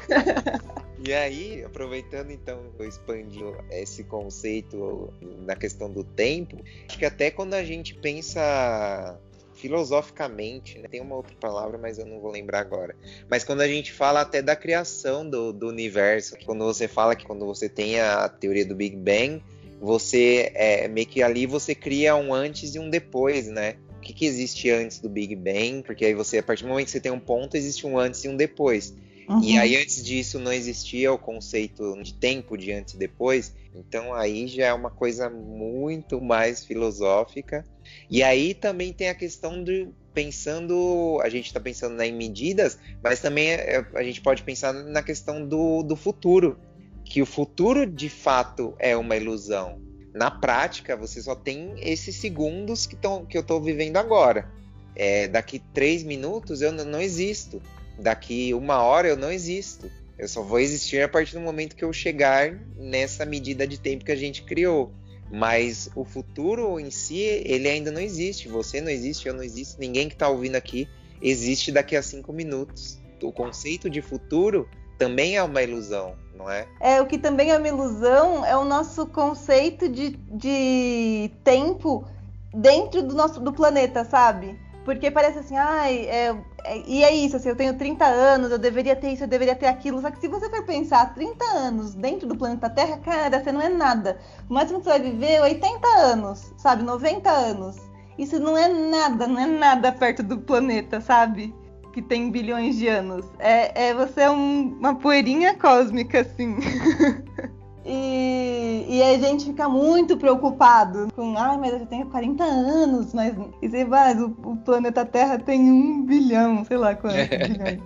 e 1.03 1.15
aí, 1.15 1.65
aproveitando 1.65 2.31
então, 2.31 2.61
expandindo 2.81 3.57
esse 3.71 4.05
conceito 4.05 5.13
na 5.47 5.57
questão 5.57 5.91
do 5.91 6.05
tempo, 6.05 6.59
acho 6.87 6.99
que 6.99 7.07
até 7.07 7.31
quando 7.31 7.55
a 7.55 7.65
gente 7.65 7.95
pensa 7.95 9.19
filosoficamente, 9.55 10.79
né? 10.79 10.89
tem 10.89 11.01
uma 11.01 11.17
outra 11.17 11.35
palavra, 11.39 11.79
mas 11.79 11.99
eu 11.99 12.07
não 12.07 12.21
vou 12.21 12.31
lembrar 12.31 12.61
agora. 12.61 12.95
Mas 13.29 13.45
quando 13.45 13.61
a 13.61 13.69
gente 13.69 13.93
fala 13.93 14.21
até 14.21 14.41
da 14.41 14.57
criação 14.57 15.29
do, 15.29 15.53
do 15.53 15.69
universo, 15.69 16.37
quando 16.45 16.65
você 16.65 16.89
fala 16.89 17.15
que 17.15 17.27
quando 17.27 17.47
você 17.47 17.69
tem 17.69 18.01
a 18.01 18.29
teoria 18.29 18.65
do 18.65 18.75
Big 18.75 18.97
Bang, 18.97 19.43
você 19.81 20.51
é 20.55 20.89
meio 20.89 21.07
que 21.07 21.23
ali 21.23 21.47
você 21.47 21.75
cria 21.75 22.15
um 22.17 22.35
antes 22.35 22.75
e 22.75 22.79
um 22.79 22.91
depois, 22.91 23.49
né? 23.49 23.77
O 23.97 24.01
que, 24.01 24.13
que 24.13 24.27
existe 24.27 24.71
antes 24.71 24.99
do 24.99 25.09
Big 25.09 25.37
Bang? 25.37 25.83
Porque 25.83 26.05
aí 26.05 26.15
você, 26.15 26.39
a 26.39 26.43
partir 26.43 26.65
do 26.65 26.69
momento 26.69 26.87
que 26.87 26.93
você 26.93 27.01
tem 27.01 27.13
um 27.13 27.21
ponto, 27.21 27.57
existe 27.57 27.87
um 27.87 27.99
antes 27.99 28.25
e 28.25 28.29
um 28.29 28.37
depois. 28.37 28.95
Uhum. 29.31 29.45
E 29.45 29.57
aí, 29.57 29.77
antes 29.77 30.05
disso, 30.05 30.41
não 30.41 30.53
existia 30.53 31.13
o 31.13 31.17
conceito 31.17 31.97
de 32.03 32.15
tempo 32.15 32.59
de 32.59 32.73
antes 32.73 32.95
e 32.95 32.99
depois. 32.99 33.55
Então, 33.73 34.13
aí 34.13 34.49
já 34.49 34.67
é 34.67 34.73
uma 34.73 34.91
coisa 34.91 35.31
muito 35.31 36.21
mais 36.21 36.65
filosófica. 36.65 37.65
E 38.11 38.25
aí 38.25 38.55
também 38.55 38.93
tem 38.93 39.09
a 39.09 39.15
questão 39.15 39.63
de 39.63 39.89
pensando, 40.13 41.21
a 41.23 41.29
gente 41.29 41.47
está 41.47 41.61
pensando 41.61 41.95
né, 41.95 42.09
em 42.09 42.13
medidas, 42.13 42.77
mas 43.01 43.21
também 43.21 43.51
é, 43.51 43.87
a 43.95 44.03
gente 44.03 44.21
pode 44.21 44.43
pensar 44.43 44.73
na 44.73 45.01
questão 45.01 45.47
do, 45.47 45.85
do 45.85 45.95
futuro, 45.95 46.59
que 47.05 47.23
o 47.23 47.27
futuro 47.27 47.87
de 47.87 48.09
fato 48.09 48.75
é 48.81 48.97
uma 48.97 49.17
ilusão. 49.17 49.81
Na 50.13 50.29
prática, 50.29 50.97
você 50.97 51.23
só 51.23 51.37
tem 51.37 51.75
esses 51.79 52.17
segundos 52.17 52.85
que, 52.85 52.97
tão, 52.97 53.25
que 53.25 53.37
eu 53.37 53.43
estou 53.43 53.63
vivendo 53.63 53.97
agora. 53.97 54.51
É, 54.95 55.29
daqui 55.29 55.63
três 55.73 56.03
minutos 56.03 56.61
eu 56.61 56.73
não 56.73 57.01
existo 57.01 57.63
daqui 58.01 58.53
uma 58.55 58.83
hora 58.83 59.09
eu 59.09 59.17
não 59.17 59.31
existo. 59.31 59.91
Eu 60.19 60.29
só 60.29 60.43
vou 60.43 60.59
existir 60.59 61.03
a 61.03 61.09
partir 61.09 61.35
do 61.35 61.41
momento 61.41 61.77
que 61.77 61.85
eu 61.85 61.93
chegar 61.93 62.53
nessa 62.77 63.25
medida 63.25 63.67
de 63.67 63.79
tempo 63.79 64.05
que 64.05 64.13
a 64.13 64.17
gente 64.17 64.43
criou. 64.43 64.93
Mas 65.31 65.89
o 65.95 66.05
futuro 66.05 66.81
em 66.81 66.91
si, 66.91 67.19
ele 67.19 67.69
ainda 67.69 67.91
não 67.91 68.01
existe. 68.01 68.49
Você 68.49 68.81
não 68.81 68.91
existe, 68.91 69.29
eu 69.29 69.35
não 69.35 69.43
existo, 69.43 69.81
ninguém 69.81 70.09
que 70.09 70.15
está 70.15 70.29
ouvindo 70.29 70.57
aqui 70.57 70.89
existe 71.23 71.71
daqui 71.71 71.95
a 71.97 72.03
cinco 72.03 72.33
minutos. 72.33 72.99
O 73.23 73.33
conceito 73.33 73.89
de 73.89 74.03
futuro 74.03 74.69
também 74.99 75.37
é 75.37 75.43
uma 75.43 75.63
ilusão, 75.63 76.15
não 76.35 76.51
é? 76.51 76.67
É, 76.81 77.01
o 77.01 77.07
que 77.07 77.17
também 77.17 77.51
é 77.51 77.57
uma 77.57 77.69
ilusão 77.69 78.45
é 78.45 78.57
o 78.57 78.65
nosso 78.65 79.07
conceito 79.07 79.89
de, 79.89 80.11
de 80.11 81.31
tempo 81.45 82.07
dentro 82.53 83.03
do 83.03 83.15
nosso 83.15 83.41
do 83.41 83.53
planeta, 83.53 84.05
sabe? 84.05 84.59
Porque 84.85 85.11
parece 85.11 85.39
assim, 85.41 85.57
ai, 85.57 86.07
é, 86.07 86.37
é, 86.65 86.83
e 86.87 87.05
é 87.05 87.15
isso, 87.15 87.37
assim, 87.37 87.51
eu 87.51 87.57
tenho 87.57 87.77
30 87.77 88.05
anos, 88.05 88.51
eu 88.51 88.59
deveria 88.59 88.97
ter 88.97 89.13
isso, 89.13 89.25
eu 89.25 89.29
deveria 89.29 89.55
ter 89.55 89.67
aquilo. 89.67 90.01
Só 90.01 90.11
que 90.11 90.19
se 90.19 90.29
você 90.29 90.49
for 90.49 90.65
pensar 90.65 91.15
30 91.15 91.45
anos 91.45 91.95
dentro 91.95 92.27
do 92.27 92.37
planeta 92.37 92.71
Terra, 92.71 92.99
cara, 92.99 93.43
você 93.43 93.53
não 93.53 93.61
é 93.61 93.69
nada. 93.69 94.19
O 94.49 94.55
máximo 94.55 94.79
que 94.79 94.85
você 94.85 94.91
vai 94.91 95.01
viver 95.01 95.33
é 95.33 95.43
80 95.43 95.89
anos, 95.99 96.55
sabe? 96.57 96.83
90 96.83 97.31
anos. 97.31 97.77
Isso 98.19 98.39
não 98.39 98.57
é 98.57 98.69
nada, 98.69 99.27
não 99.27 99.39
é 99.39 99.47
nada 99.47 99.93
perto 99.93 100.23
do 100.23 100.39
planeta, 100.39 101.01
sabe? 101.01 101.55
Que 101.93 102.01
tem 102.01 102.31
bilhões 102.31 102.77
de 102.77 102.89
anos. 102.89 103.27
É, 103.39 103.89
é 103.89 103.95
você 103.95 104.23
é 104.23 104.31
um, 104.31 104.77
uma 104.79 104.95
poeirinha 104.95 105.55
cósmica, 105.55 106.21
assim. 106.21 106.57
E, 107.85 108.87
e 108.89 109.03
a 109.03 109.19
gente 109.19 109.47
fica 109.47 109.69
muito 109.69 110.17
preocupado 110.17 111.09
com, 111.15 111.37
ai, 111.37 111.57
mas 111.57 111.73
eu 111.73 111.87
tenho 111.87 112.07
40 112.07 112.45
anos, 112.45 113.15
mas 113.15 113.35
e 113.63 113.69
você 113.69 113.85
vai, 113.85 114.15
o, 114.15 114.37
o, 114.45 114.57
planeta 114.59 115.05
Terra 115.05 115.39
tem 115.39 115.61
um 115.61 116.03
bilhão, 116.05 116.65
sei 116.65 116.77
lá 116.77 116.95
quanto 116.95 117.17
bilhões. 117.17 117.81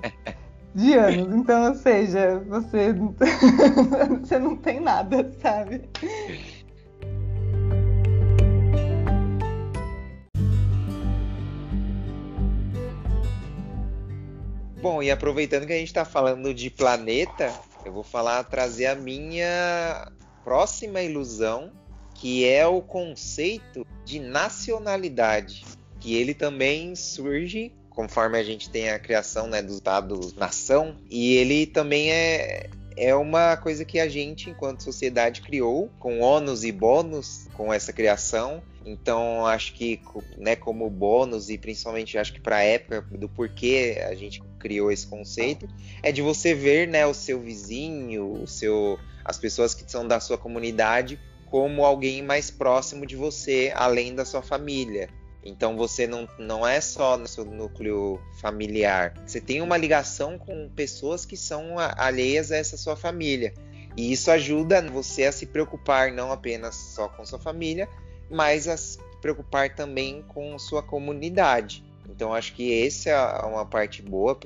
de 0.75 0.95
anos. 0.95 1.37
Então, 1.37 1.69
ou 1.69 1.75
seja, 1.77 2.45
você, 2.49 2.93
você 4.21 4.39
não 4.39 4.57
tem 4.57 4.81
nada, 4.81 5.33
sabe? 5.41 5.83
Bom, 14.83 15.03
e 15.03 15.11
aproveitando 15.11 15.67
que 15.67 15.73
a 15.73 15.79
gente 15.79 15.87
está 15.87 16.05
falando 16.05 16.53
de 16.53 16.69
planeta, 16.69 17.51
eu 17.85 17.93
vou 17.93 18.03
falar, 18.03 18.43
trazer 18.45 18.87
a 18.87 18.95
minha 18.95 20.11
próxima 20.43 21.03
ilusão, 21.03 21.73
que 22.15 22.49
é 22.49 22.67
o 22.67 22.81
conceito 22.81 23.87
de 24.05 24.19
nacionalidade, 24.21 25.65
que 26.01 26.15
ele 26.15 26.35
também 26.35 26.95
surge 26.95 27.73
conforme 27.95 28.39
a 28.39 28.43
gente 28.43 28.69
tem 28.69 28.91
a 28.91 28.99
criação 28.99 29.47
né, 29.47 29.63
do 29.63 29.75
Estado-nação, 29.75 30.97
e 31.09 31.37
ele 31.37 31.65
também 31.65 32.11
é, 32.11 32.69
é 32.97 33.15
uma 33.15 33.57
coisa 33.57 33.85
que 33.85 34.01
a 34.01 34.09
gente, 34.09 34.51
enquanto 34.51 34.83
sociedade, 34.83 35.41
criou, 35.41 35.89
com 36.01 36.21
ônus 36.21 36.65
e 36.65 36.73
bônus 36.73 37.47
com 37.55 37.73
essa 37.73 37.93
criação, 37.93 38.63
então, 38.85 39.47
acho 39.47 39.73
que, 39.73 40.01
né, 40.37 40.55
como 40.55 40.89
bônus 40.91 41.49
e 41.49 41.57
principalmente 41.57 42.19
acho 42.19 42.33
que 42.33 42.41
para 42.41 42.57
a 42.57 42.63
época 42.63 43.03
do 43.17 43.29
porquê 43.29 44.03
a 44.07 44.15
gente 44.15 44.43
criou 44.59 44.93
esse 44.93 45.07
conceito, 45.07 45.67
é 46.03 46.13
de 46.13 46.21
você 46.21 46.55
ver, 46.55 46.87
né, 46.87 47.07
o 47.07 47.15
seu 47.15 47.41
vizinho, 47.41 48.43
o 48.43 48.47
seu, 48.47 48.99
as 49.25 49.39
pessoas 49.39 49.75
que 49.75 49.91
são 49.91 50.07
da 50.07 50.21
sua 50.21 50.37
comunidade 50.37 51.19
como 51.47 51.85
alguém 51.85 52.23
mais 52.23 52.51
próximo 52.51 53.07
de 53.07 53.17
você, 53.17 53.73
além 53.75 54.15
da 54.15 54.25
sua 54.25 54.43
família. 54.43 55.09
Então 55.45 55.77
você 55.77 56.07
não, 56.07 56.27
não 56.39 56.67
é 56.67 56.81
só 56.81 57.17
no 57.17 57.29
seu 57.29 57.45
núcleo 57.45 58.21
familiar. 58.41 59.15
Você 59.27 59.41
tem 59.41 59.61
uma 59.61 59.77
ligação 59.77 60.39
com 60.39 60.69
pessoas 60.71 61.25
que 61.25 61.37
são 61.37 61.77
alheias 61.79 62.51
a 62.51 62.57
essa 62.57 62.77
sua 62.77 62.97
família. 62.97 63.55
E 63.97 64.11
isso 64.11 64.31
ajuda 64.31 64.83
você 64.91 65.25
a 65.25 65.33
se 65.33 65.47
preocupar 65.47 66.11
não 66.11 66.33
apenas 66.33 66.75
só 66.75 67.09
com 67.09 67.25
sua 67.25 67.39
família, 67.39 67.89
mas 68.31 68.69
a 68.69 68.77
se 68.77 68.99
preocupar 69.21 69.75
também 69.75 70.23
com 70.29 70.59
sua 70.59 70.83
comunidade. 70.83 71.85
Então 72.09 72.35
acho 72.35 72.55
que 72.55 72.87
essa 72.87 73.11
é 73.11 73.47
uma 73.47 73.65
parte 73.65 74.03
boa 74.03 74.39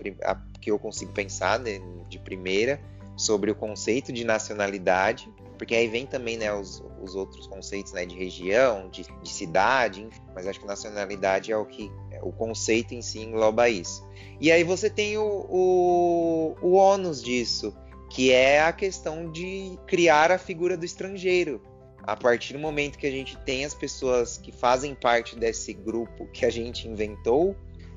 que 0.61 0.71
eu 0.71 0.79
consigo 0.79 1.13
pensar 1.13 1.59
né, 1.59 1.81
de 2.09 2.19
primeira 2.19 2.81
sobre 3.17 3.51
o 3.51 3.55
conceito 3.55 4.13
de 4.13 4.25
nacionalidade, 4.25 5.29
porque 5.57 5.75
aí 5.75 5.89
vem 5.89 6.07
também 6.07 6.37
né, 6.37 6.55
os, 6.55 6.83
os 7.03 7.17
outros 7.17 7.49
conceitos 7.49 7.93
né, 7.93 8.07
de 8.07 8.15
região, 8.17 8.89
de, 8.89 9.05
de 9.21 9.29
cidade, 9.29 10.03
enfim, 10.03 10.23
mas 10.33 10.47
acho 10.47 10.61
que 10.61 10.67
nacionalidade 10.67 11.51
é 11.51 11.57
o 11.57 11.67
que 11.67 11.91
o 12.23 12.33
conceito 12.33 12.95
em 12.95 13.03
si 13.03 13.21
engloba 13.21 13.69
isso. 13.69 14.07
E 14.41 14.53
aí 14.53 14.63
você 14.63 14.89
tem 14.89 15.19
o, 15.19 15.47
o, 15.51 16.57
o 16.63 16.73
ônus 16.75 17.21
disso, 17.21 17.77
que 18.09 18.31
é 18.31 18.63
a 18.63 18.73
questão 18.73 19.31
de 19.31 19.77
criar 19.87 20.31
a 20.31 20.39
figura 20.39 20.77
do 20.77 20.85
estrangeiro 20.85 21.61
a 22.09 22.17
partir 22.17 22.55
do 22.55 22.59
momento 22.59 22.97
que 22.97 23.07
a 23.07 23.11
gente 23.11 23.37
tem 23.45 23.67
as 23.67 23.75
pessoas 23.75 24.39
que 24.39 24.51
fazem 24.51 24.95
parte 24.95 25.37
desse 25.37 25.75
grupo 25.75 26.27
que 26.33 26.47
a 26.47 26.51
gente 26.51 26.89
inventou, 26.89 27.55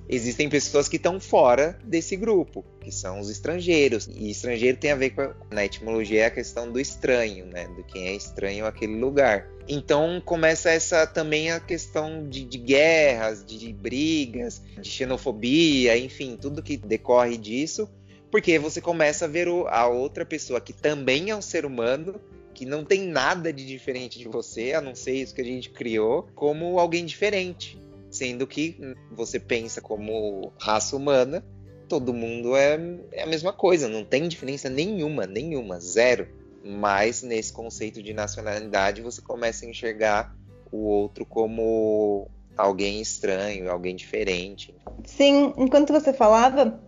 existem 0.10 0.50
pessoas 0.50 0.89
que 0.89 0.98
estão 0.98 1.18
fora 1.18 1.80
desse 1.82 2.18
grupo, 2.18 2.65
que 2.82 2.91
são 2.91 3.22
os 3.22 3.30
estrangeiros. 3.30 4.10
E 4.13 4.30
estrangeiro 4.30 4.77
tem 4.77 4.91
a 4.91 4.96
ver 4.96 5.12
com, 5.12 5.22
a, 5.22 5.34
na 5.50 5.63
etimologia, 5.63 6.24
é 6.24 6.25
a 6.25 6.30
questão 6.30 6.70
do 6.70 6.77
estranho, 6.77 7.46
né? 7.46 7.70
Do 7.70 7.86
quem 7.86 8.10
é 8.10 8.13
estranho 8.13 8.65
àquele 8.65 9.00
lugar. 9.00 9.48
Então 9.65 10.22
começa 10.25 10.70
essa 10.70 11.08
também 11.08 11.50
a 11.50 11.62
questão 11.62 12.27
de, 12.27 12.44
de 12.44 12.58
guerras, 12.58 13.46
de, 13.46 13.58
de 13.58 13.72
brigas, 13.72 14.62
de 14.77 14.89
xenofobia, 14.89 15.98
enfim, 15.98 16.36
tudo 16.36 16.62
que 16.62 16.75
decorre 16.75 17.38
disso. 17.38 17.89
Porque 18.30 18.60
você 18.60 18.82
começa 18.82 19.24
a 19.24 19.27
ver 19.30 19.48
o, 19.48 19.65
a 19.70 19.88
outra 19.88 20.25
pessoa 20.25 20.60
que 20.60 20.74
também 20.74 21.30
é 21.30 21.36
um 21.36 21.41
ser 21.41 21.65
humano 21.65 22.20
que 22.53 22.65
não 22.65 22.84
tem 22.84 23.08
nada 23.08 23.51
de 23.51 23.65
diferente 23.65 24.20
de 24.20 24.27
você, 24.27 24.74
a 24.74 24.81
não 24.81 24.96
ser 24.96 25.13
isso 25.13 25.34
que 25.34 25.41
a 25.41 25.46
gente 25.46 25.70
criou, 25.70 26.27
como 26.36 26.79
alguém 26.79 27.05
diferente. 27.05 27.79
Sendo 28.10 28.46
que 28.46 28.77
você 29.12 29.39
pensa 29.39 29.81
como 29.81 30.51
raça 30.60 30.96
humana, 30.96 31.43
todo 31.88 32.13
mundo 32.13 32.55
é, 32.55 32.79
é 33.12 33.24
a 33.24 33.27
mesma 33.27 33.53
coisa, 33.53 33.88
não 33.88 34.03
tem 34.03 34.27
diferença 34.27 34.70
nenhuma, 34.70 35.25
nenhuma, 35.25 35.79
zero. 35.79 36.27
Mas 36.63 37.24
nesse 37.24 37.51
conceito 37.51 38.03
de 38.03 38.14
nacionalidade 38.14 39.01
você 39.01 39.22
começa 39.22 39.66
a 39.66 39.70
enxergar 39.70 40.35
o 40.72 40.77
outro 40.77 41.25
como 41.25 42.29
alguém 42.57 43.01
estranho, 43.01 43.72
alguém 43.72 43.96
diferente. 43.96 44.74
Sim, 45.05 45.53
enquanto 45.57 45.92
você 45.92 46.14
falava, 46.14 46.79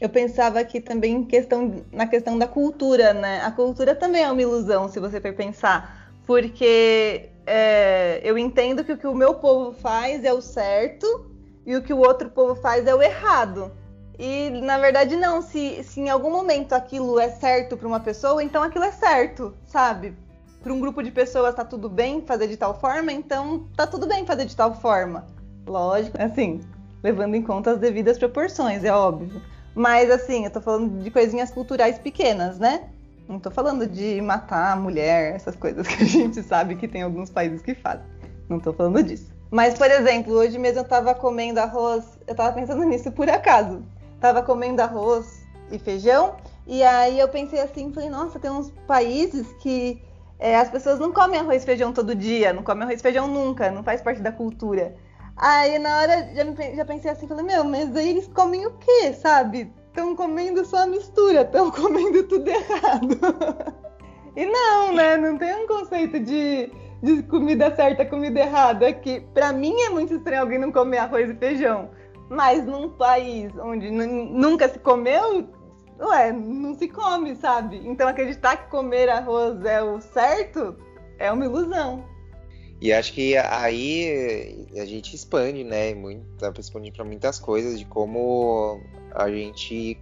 eu 0.00 0.08
pensava 0.08 0.58
aqui 0.58 0.80
também 0.80 1.24
questão, 1.24 1.84
na 1.92 2.06
questão 2.06 2.38
da 2.38 2.46
cultura, 2.46 3.12
né? 3.12 3.40
A 3.42 3.50
cultura 3.50 3.94
também 3.94 4.22
é 4.22 4.30
uma 4.30 4.42
ilusão, 4.42 4.88
se 4.88 4.98
você 4.98 5.20
for 5.20 5.32
pensar, 5.32 6.10
porque 6.26 7.30
é, 7.46 8.20
eu 8.24 8.36
entendo 8.38 8.84
que 8.84 8.92
o 8.92 8.98
que 8.98 9.06
o 9.06 9.14
meu 9.14 9.34
povo 9.34 9.72
faz 9.72 10.24
é 10.24 10.32
o 10.32 10.40
certo 10.40 11.30
e 11.64 11.76
o 11.76 11.82
que 11.82 11.92
o 11.92 11.98
outro 11.98 12.30
povo 12.30 12.54
faz 12.54 12.86
é 12.86 12.94
o 12.94 13.02
errado. 13.02 13.70
E 14.18 14.50
na 14.50 14.78
verdade 14.78 15.16
não, 15.16 15.40
se, 15.42 15.82
se 15.84 16.00
em 16.00 16.10
algum 16.10 16.30
momento 16.30 16.74
aquilo 16.74 17.18
é 17.18 17.28
certo 17.28 17.76
para 17.76 17.88
uma 17.88 18.00
pessoa, 18.00 18.42
então 18.42 18.62
aquilo 18.62 18.84
é 18.84 18.92
certo, 18.92 19.54
sabe? 19.66 20.16
Para 20.62 20.72
um 20.72 20.80
grupo 20.80 21.02
de 21.02 21.10
pessoas 21.10 21.54
tá 21.54 21.64
tudo 21.64 21.88
bem 21.88 22.22
fazer 22.22 22.46
de 22.46 22.56
tal 22.56 22.78
forma, 22.78 23.12
então 23.12 23.66
tá 23.76 23.86
tudo 23.86 24.06
bem 24.06 24.24
fazer 24.24 24.44
de 24.44 24.54
tal 24.54 24.74
forma. 24.74 25.26
Lógico, 25.66 26.16
assim, 26.20 26.60
levando 27.02 27.34
em 27.34 27.42
conta 27.42 27.72
as 27.72 27.78
devidas 27.78 28.18
proporções, 28.18 28.84
é 28.84 28.92
óbvio. 28.92 29.42
Mas 29.74 30.10
assim, 30.10 30.44
eu 30.44 30.50
tô 30.50 30.60
falando 30.60 31.02
de 31.02 31.10
coisinhas 31.10 31.50
culturais 31.50 31.98
pequenas, 31.98 32.58
né? 32.58 32.88
Não 33.28 33.38
tô 33.38 33.50
falando 33.50 33.86
de 33.86 34.20
matar 34.20 34.72
a 34.72 34.76
mulher, 34.76 35.34
essas 35.34 35.56
coisas 35.56 35.86
que 35.86 36.02
a 36.02 36.06
gente 36.06 36.42
sabe 36.42 36.76
que 36.76 36.86
tem 36.86 37.02
alguns 37.02 37.30
países 37.30 37.62
que 37.62 37.74
fazem. 37.74 38.04
Não 38.48 38.60
tô 38.60 38.72
falando 38.72 39.02
disso. 39.02 39.32
Mas, 39.50 39.74
por 39.74 39.90
exemplo, 39.90 40.32
hoje 40.34 40.58
mesmo 40.58 40.80
eu 40.80 40.84
tava 40.84 41.14
comendo 41.14 41.60
arroz, 41.60 42.04
eu 42.26 42.34
tava 42.34 42.52
pensando 42.52 42.84
nisso 42.84 43.10
por 43.12 43.28
acaso. 43.28 43.82
Tava 44.20 44.42
comendo 44.42 44.80
arroz 44.80 45.42
e 45.70 45.78
feijão, 45.78 46.36
e 46.66 46.82
aí 46.82 47.18
eu 47.18 47.28
pensei 47.28 47.60
assim, 47.60 47.92
falei, 47.92 48.08
nossa, 48.08 48.38
tem 48.38 48.50
uns 48.50 48.70
países 48.86 49.52
que 49.60 50.02
é, 50.38 50.56
as 50.56 50.70
pessoas 50.70 50.98
não 50.98 51.12
comem 51.12 51.40
arroz 51.40 51.62
e 51.62 51.66
feijão 51.66 51.92
todo 51.92 52.14
dia, 52.14 52.52
não 52.52 52.62
comem 52.62 52.84
arroz 52.84 53.00
e 53.00 53.02
feijão 53.02 53.26
nunca, 53.26 53.70
não 53.70 53.82
faz 53.82 54.00
parte 54.00 54.20
da 54.20 54.32
cultura. 54.32 54.94
Aí 55.36 55.78
na 55.78 56.00
hora 56.00 56.30
já, 56.34 56.74
já 56.74 56.84
pensei 56.84 57.10
assim, 57.10 57.26
falei, 57.26 57.44
meu, 57.44 57.64
mas 57.64 57.94
aí 57.96 58.10
eles 58.10 58.28
comem 58.28 58.66
o 58.66 58.72
quê, 58.72 59.12
sabe? 59.14 59.72
Estão 59.88 60.14
comendo 60.14 60.64
só 60.64 60.84
a 60.84 60.86
mistura, 60.86 61.42
estão 61.42 61.70
comendo 61.72 62.22
tudo 62.24 62.48
errado. 62.48 63.18
e 64.36 64.46
não, 64.46 64.94
né? 64.94 65.16
Não 65.16 65.36
tem 65.38 65.54
um 65.54 65.66
conceito 65.66 66.20
de, 66.20 66.70
de 67.02 67.22
comida 67.24 67.74
certa, 67.74 68.04
comida 68.04 68.40
errada. 68.40 68.88
É 68.88 68.92
que 68.92 69.20
para 69.20 69.52
mim 69.52 69.74
é 69.82 69.90
muito 69.90 70.14
estranho 70.14 70.42
alguém 70.42 70.58
não 70.58 70.72
comer 70.72 70.98
arroz 70.98 71.30
e 71.30 71.34
feijão. 71.34 71.90
Mas 72.28 72.64
num 72.64 72.88
país 72.88 73.52
onde 73.58 73.90
nunca 73.90 74.68
se 74.68 74.78
comeu, 74.78 75.46
ué, 76.00 76.32
não 76.32 76.74
se 76.74 76.88
come, 76.88 77.36
sabe? 77.36 77.82
Então 77.84 78.08
acreditar 78.08 78.56
que 78.56 78.70
comer 78.70 79.08
arroz 79.08 79.62
é 79.64 79.82
o 79.82 80.00
certo 80.00 80.76
é 81.18 81.30
uma 81.30 81.44
ilusão. 81.44 82.04
E 82.82 82.92
acho 82.92 83.12
que 83.12 83.36
aí 83.36 84.66
a 84.74 84.84
gente 84.84 85.14
expande, 85.14 85.62
né? 85.62 85.94
Pra 86.36 86.52
expandir 86.58 86.92
para 86.92 87.04
muitas 87.04 87.38
coisas 87.38 87.78
de 87.78 87.84
como 87.84 88.80
a 89.12 89.30
gente 89.30 89.96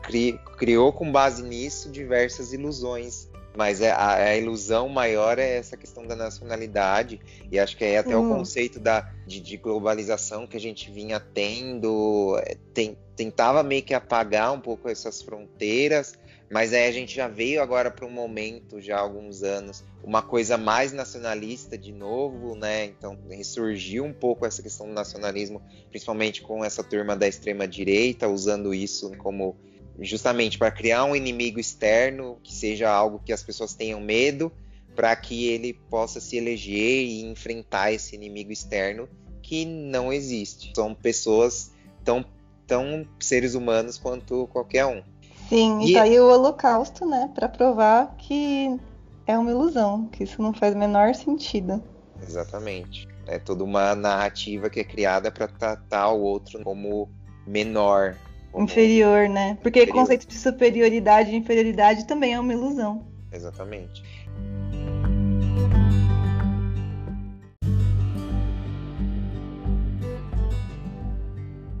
cri, 0.00 0.40
criou 0.56 0.94
com 0.94 1.12
base 1.12 1.42
nisso 1.42 1.90
diversas 1.90 2.54
ilusões. 2.54 3.28
Mas 3.54 3.82
é, 3.82 3.90
a, 3.90 4.14
a, 4.14 4.34
ilusão 4.34 4.88
maior 4.88 5.38
é 5.38 5.58
essa 5.58 5.76
questão 5.76 6.06
da 6.06 6.16
nacionalidade, 6.16 7.20
e 7.50 7.58
acho 7.58 7.76
que 7.76 7.84
é 7.84 7.98
até 7.98 8.16
o 8.16 8.26
conceito 8.26 8.80
da, 8.80 9.12
de, 9.26 9.40
de, 9.40 9.58
globalização 9.58 10.46
que 10.46 10.56
a 10.56 10.60
gente 10.60 10.90
vinha 10.90 11.20
tendo, 11.20 12.40
é, 12.46 12.56
tem, 12.72 12.96
tentava 13.14 13.62
meio 13.62 13.82
que 13.82 13.92
apagar 13.92 14.54
um 14.54 14.58
pouco 14.58 14.88
essas 14.88 15.20
fronteiras, 15.20 16.14
mas 16.52 16.74
aí 16.74 16.86
a 16.86 16.92
gente 16.92 17.16
já 17.16 17.28
veio 17.28 17.62
agora 17.62 17.90
para 17.90 18.04
um 18.04 18.10
momento, 18.10 18.78
já 18.78 18.98
há 18.98 19.00
alguns 19.00 19.42
anos, 19.42 19.82
uma 20.04 20.20
coisa 20.20 20.58
mais 20.58 20.92
nacionalista 20.92 21.78
de 21.78 21.92
novo, 21.92 22.54
né? 22.54 22.84
Então 22.84 23.18
ressurgiu 23.30 24.04
um 24.04 24.12
pouco 24.12 24.44
essa 24.44 24.62
questão 24.62 24.86
do 24.86 24.92
nacionalismo, 24.92 25.62
principalmente 25.88 26.42
com 26.42 26.62
essa 26.62 26.84
turma 26.84 27.16
da 27.16 27.26
extrema 27.26 27.66
direita, 27.66 28.28
usando 28.28 28.74
isso 28.74 29.16
como 29.16 29.56
justamente 29.98 30.58
para 30.58 30.70
criar 30.70 31.04
um 31.04 31.16
inimigo 31.16 31.58
externo, 31.58 32.38
que 32.42 32.54
seja 32.54 32.90
algo 32.90 33.22
que 33.24 33.32
as 33.32 33.42
pessoas 33.42 33.72
tenham 33.72 34.00
medo, 34.00 34.52
para 34.94 35.16
que 35.16 35.48
ele 35.48 35.72
possa 35.72 36.20
se 36.20 36.36
eleger 36.36 37.02
e 37.02 37.22
enfrentar 37.22 37.92
esse 37.92 38.14
inimigo 38.14 38.52
externo 38.52 39.08
que 39.40 39.64
não 39.64 40.12
existe. 40.12 40.70
São 40.76 40.94
pessoas 40.94 41.72
tão, 42.04 42.22
tão 42.66 43.08
seres 43.18 43.54
humanos 43.54 43.96
quanto 43.96 44.46
qualquer 44.48 44.84
um. 44.84 45.02
Sim, 45.48 45.80
e, 45.80 45.92
e 45.92 45.98
aí 45.98 46.18
o 46.18 46.28
Holocausto, 46.28 47.04
né, 47.04 47.30
para 47.34 47.48
provar 47.48 48.14
que 48.16 48.78
é 49.26 49.38
uma 49.38 49.50
ilusão, 49.50 50.06
que 50.06 50.24
isso 50.24 50.40
não 50.40 50.52
faz 50.52 50.74
o 50.74 50.78
menor 50.78 51.14
sentido. 51.14 51.82
Exatamente. 52.22 53.08
É 53.26 53.38
toda 53.38 53.62
uma 53.62 53.94
narrativa 53.94 54.68
que 54.68 54.80
é 54.80 54.84
criada 54.84 55.30
para 55.30 55.46
tratar 55.46 56.10
o 56.10 56.22
outro 56.22 56.62
como 56.62 57.08
menor, 57.46 58.16
inferior, 58.54 59.28
né? 59.28 59.56
Porque 59.62 59.82
inferior. 59.82 60.02
conceito 60.02 60.26
de 60.26 60.38
superioridade 60.38 61.30
e 61.30 61.36
inferioridade 61.36 62.06
também 62.06 62.34
é 62.34 62.40
uma 62.40 62.52
ilusão. 62.52 63.06
Exatamente. 63.32 64.02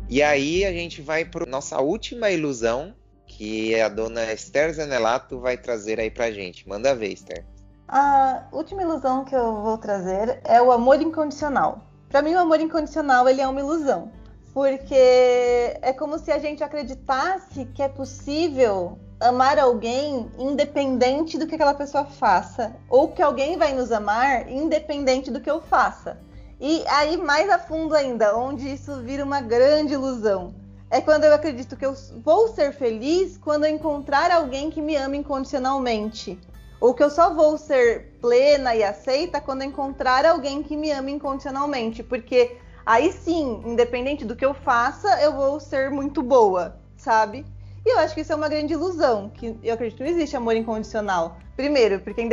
E 0.08 0.22
aí 0.22 0.64
a 0.64 0.72
gente 0.72 1.00
vai 1.00 1.24
para 1.24 1.46
nossa 1.46 1.80
última 1.80 2.30
ilusão, 2.30 2.94
que 3.36 3.80
a 3.80 3.88
dona 3.88 4.32
Esther 4.32 4.74
Zanelato 4.74 5.40
vai 5.40 5.56
trazer 5.56 5.98
aí 5.98 6.10
pra 6.10 6.30
gente. 6.30 6.68
Manda 6.68 6.94
ver, 6.94 7.12
Esther. 7.12 7.44
A 7.88 8.44
última 8.52 8.82
ilusão 8.82 9.24
que 9.24 9.34
eu 9.34 9.62
vou 9.62 9.76
trazer 9.78 10.40
é 10.44 10.60
o 10.60 10.70
amor 10.70 11.00
incondicional. 11.00 11.84
Para 12.08 12.22
mim, 12.22 12.34
o 12.34 12.38
amor 12.38 12.60
incondicional 12.60 13.28
ele 13.28 13.40
é 13.40 13.48
uma 13.48 13.60
ilusão, 13.60 14.10
porque 14.52 14.94
é 14.94 15.92
como 15.92 16.18
se 16.18 16.30
a 16.30 16.38
gente 16.38 16.62
acreditasse 16.62 17.64
que 17.74 17.82
é 17.82 17.88
possível 17.88 18.98
amar 19.20 19.58
alguém 19.58 20.30
independente 20.38 21.38
do 21.38 21.46
que 21.46 21.54
aquela 21.54 21.74
pessoa 21.74 22.04
faça, 22.04 22.74
ou 22.88 23.08
que 23.08 23.22
alguém 23.22 23.56
vai 23.56 23.72
nos 23.72 23.92
amar 23.92 24.50
independente 24.50 25.30
do 25.30 25.40
que 25.40 25.50
eu 25.50 25.60
faça. 25.60 26.18
E 26.60 26.84
aí, 26.86 27.16
mais 27.16 27.48
a 27.50 27.58
fundo 27.58 27.94
ainda, 27.94 28.36
onde 28.36 28.72
isso 28.72 29.00
vira 29.02 29.24
uma 29.24 29.40
grande 29.40 29.94
ilusão, 29.94 30.54
é 30.92 31.00
quando 31.00 31.24
eu 31.24 31.32
acredito 31.32 31.74
que 31.74 31.86
eu 31.86 31.94
vou 32.22 32.48
ser 32.48 32.70
feliz 32.74 33.38
quando 33.38 33.64
eu 33.64 33.74
encontrar 33.74 34.30
alguém 34.30 34.70
que 34.70 34.82
me 34.82 34.94
ama 34.94 35.16
incondicionalmente. 35.16 36.38
Ou 36.78 36.92
que 36.92 37.02
eu 37.02 37.08
só 37.08 37.32
vou 37.32 37.56
ser 37.56 38.18
plena 38.20 38.74
e 38.74 38.84
aceita 38.84 39.40
quando 39.40 39.62
eu 39.62 39.68
encontrar 39.68 40.26
alguém 40.26 40.62
que 40.62 40.76
me 40.76 40.90
ama 40.90 41.10
incondicionalmente. 41.10 42.02
Porque 42.02 42.58
aí 42.84 43.10
sim, 43.10 43.62
independente 43.64 44.26
do 44.26 44.36
que 44.36 44.44
eu 44.44 44.52
faça, 44.52 45.18
eu 45.22 45.32
vou 45.32 45.58
ser 45.58 45.90
muito 45.90 46.22
boa, 46.22 46.76
sabe? 46.94 47.46
E 47.84 47.90
eu 47.90 47.98
acho 47.98 48.14
que 48.14 48.20
isso 48.20 48.32
é 48.32 48.36
uma 48.36 48.48
grande 48.48 48.74
ilusão, 48.74 49.28
que 49.28 49.58
eu 49.62 49.74
acredito 49.74 49.98
que 49.98 50.04
não 50.04 50.10
existe 50.10 50.36
amor 50.36 50.54
incondicional. 50.54 51.36
Primeiro, 51.56 52.00
porque 52.00 52.26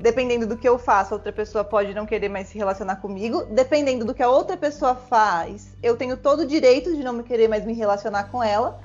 dependendo 0.00 0.46
do 0.46 0.56
que 0.56 0.68
eu 0.68 0.78
faço, 0.78 1.14
outra 1.14 1.32
pessoa 1.32 1.62
pode 1.62 1.94
não 1.94 2.04
querer 2.04 2.28
mais 2.28 2.48
se 2.48 2.58
relacionar 2.58 2.96
comigo. 2.96 3.44
Dependendo 3.44 4.04
do 4.04 4.12
que 4.12 4.22
a 4.22 4.28
outra 4.28 4.56
pessoa 4.56 4.96
faz, 4.96 5.76
eu 5.80 5.96
tenho 5.96 6.16
todo 6.16 6.40
o 6.40 6.46
direito 6.46 6.94
de 6.94 7.04
não 7.04 7.12
me 7.12 7.22
querer 7.22 7.48
mais 7.48 7.64
me 7.64 7.72
relacionar 7.72 8.24
com 8.24 8.42
ela. 8.42 8.80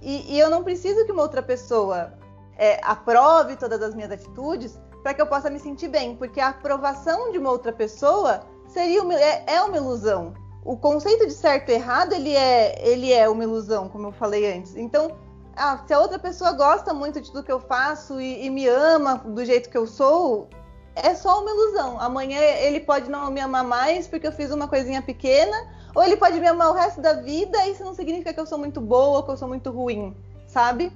E, 0.00 0.34
e 0.34 0.38
eu 0.38 0.48
não 0.48 0.62
preciso 0.62 1.04
que 1.04 1.12
uma 1.12 1.22
outra 1.22 1.42
pessoa 1.42 2.14
é, 2.56 2.80
aprove 2.82 3.56
todas 3.56 3.82
as 3.82 3.94
minhas 3.94 4.12
atitudes 4.12 4.78
para 5.02 5.12
que 5.12 5.20
eu 5.20 5.26
possa 5.26 5.50
me 5.50 5.58
sentir 5.58 5.88
bem, 5.88 6.16
porque 6.16 6.40
a 6.40 6.48
aprovação 6.48 7.32
de 7.32 7.38
uma 7.38 7.50
outra 7.50 7.72
pessoa 7.72 8.40
seria 8.68 9.02
uma, 9.02 9.14
é, 9.14 9.44
é 9.46 9.62
uma 9.62 9.76
ilusão. 9.76 10.34
O 10.64 10.76
conceito 10.76 11.26
de 11.26 11.32
certo 11.32 11.70
e 11.70 11.74
errado 11.74 12.14
ele 12.14 12.34
é, 12.34 12.88
ele 12.88 13.12
é 13.12 13.28
uma 13.28 13.42
ilusão, 13.42 13.88
como 13.88 14.06
eu 14.06 14.12
falei 14.12 14.50
antes. 14.50 14.76
Então, 14.76 15.10
ah, 15.56 15.82
se 15.86 15.92
a 15.92 16.00
outra 16.00 16.18
pessoa 16.18 16.52
gosta 16.52 16.92
muito 16.92 17.20
de 17.20 17.30
tudo 17.30 17.44
que 17.44 17.52
eu 17.52 17.60
faço 17.60 18.20
e, 18.20 18.46
e, 18.46 18.50
me 18.50 18.66
ama 18.66 19.16
do 19.18 19.44
jeito 19.44 19.70
que 19.70 19.76
eu 19.76 19.86
sou, 19.86 20.48
é 20.94 21.14
só 21.14 21.40
uma 21.40 21.50
ilusão. 21.50 22.00
Amanhã 22.00 22.38
ele 22.38 22.80
pode 22.80 23.10
não 23.10 23.30
me 23.30 23.40
amar 23.40 23.64
mais 23.64 24.06
porque 24.06 24.26
eu 24.26 24.32
fiz 24.32 24.50
uma 24.50 24.68
coisinha 24.68 25.02
pequena, 25.02 25.56
ou 25.94 26.02
ele 26.02 26.16
pode 26.16 26.40
me 26.40 26.46
amar 26.46 26.70
o 26.70 26.74
resto 26.74 27.00
da 27.00 27.14
vida 27.14 27.66
e 27.66 27.72
isso 27.72 27.84
não 27.84 27.94
significa 27.94 28.32
que 28.32 28.40
eu 28.40 28.46
sou 28.46 28.58
muito 28.58 28.80
boa 28.80 29.18
ou 29.18 29.22
que 29.22 29.30
eu 29.30 29.36
sou 29.36 29.48
muito 29.48 29.70
ruim, 29.70 30.14
sabe? 30.46 30.92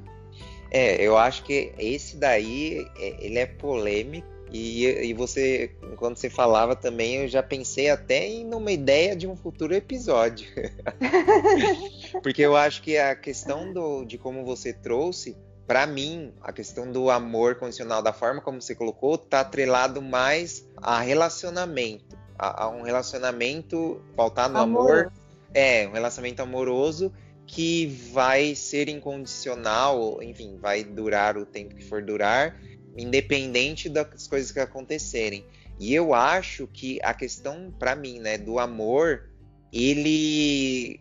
É, 0.71 1.03
eu 1.03 1.16
acho 1.16 1.44
que 1.44 1.73
esse 1.79 2.16
daí 2.16 2.87
é, 2.99 3.25
ele 3.25 3.38
é 3.38 3.47
polêmico 3.47 4.38
e, 4.51 4.87
e 4.87 5.15
você, 5.15 5.77
quando 5.97 6.17
você 6.17 6.31
falava 6.31 6.75
também, 6.75 7.17
eu 7.17 7.29
já 7.29 7.43
pensei 7.43 7.91
até 7.91 8.27
em 8.27 8.53
uma 8.55 8.73
ideia 8.73 9.15
de 9.15 9.27
um 9.27 9.37
futuro 9.37 9.75
episódio. 9.75 10.49
Porque 12.23 12.43
eu 12.43 12.57
acho 12.57 12.83
que 12.83 12.97
a 12.97 13.15
questão 13.15 13.73
do, 13.73 14.05
de 14.05 14.17
como 14.17 14.45
você 14.45 14.73
trouxe, 14.73 15.37
para 15.67 15.87
mim, 15.87 16.33
a 16.41 16.53
questão 16.53 16.91
do 16.91 17.11
amor 17.11 17.57
condicional, 17.57 18.03
da 18.03 18.13
forma 18.13 18.41
como 18.41 18.61
você 18.61 18.75
colocou, 18.75 19.19
tá 19.19 19.41
atrelado 19.41 20.01
mais 20.01 20.67
a 20.77 21.01
relacionamento. 21.01 22.17
A, 22.39 22.65
a 22.65 22.69
um 22.71 22.83
relacionamento 22.83 24.01
pautado 24.17 24.55
no 24.55 24.61
amor. 24.61 24.91
amor. 24.91 25.13
É, 25.53 25.87
um 25.89 25.93
relacionamento 25.93 26.41
amoroso 26.41 27.13
que 27.47 27.87
vai 28.13 28.55
ser 28.55 28.89
incondicional, 28.89 30.23
enfim, 30.23 30.59
vai 30.61 30.85
durar 30.85 31.37
o 31.37 31.47
tempo 31.47 31.75
que 31.75 31.83
for 31.83 32.03
durar, 32.03 32.61
independente 32.99 33.89
das 33.89 34.27
coisas 34.27 34.51
que 34.51 34.61
acontecerem. 34.61 35.45
E 35.79 35.95
eu 35.95 36.13
acho 36.13 36.67
que 36.67 36.99
a 37.03 37.15
questão 37.15 37.73
para 37.79 37.95
mim, 37.95 38.19
né, 38.19 38.37
do 38.37 38.59
amor, 38.59 39.31
ele 39.73 41.01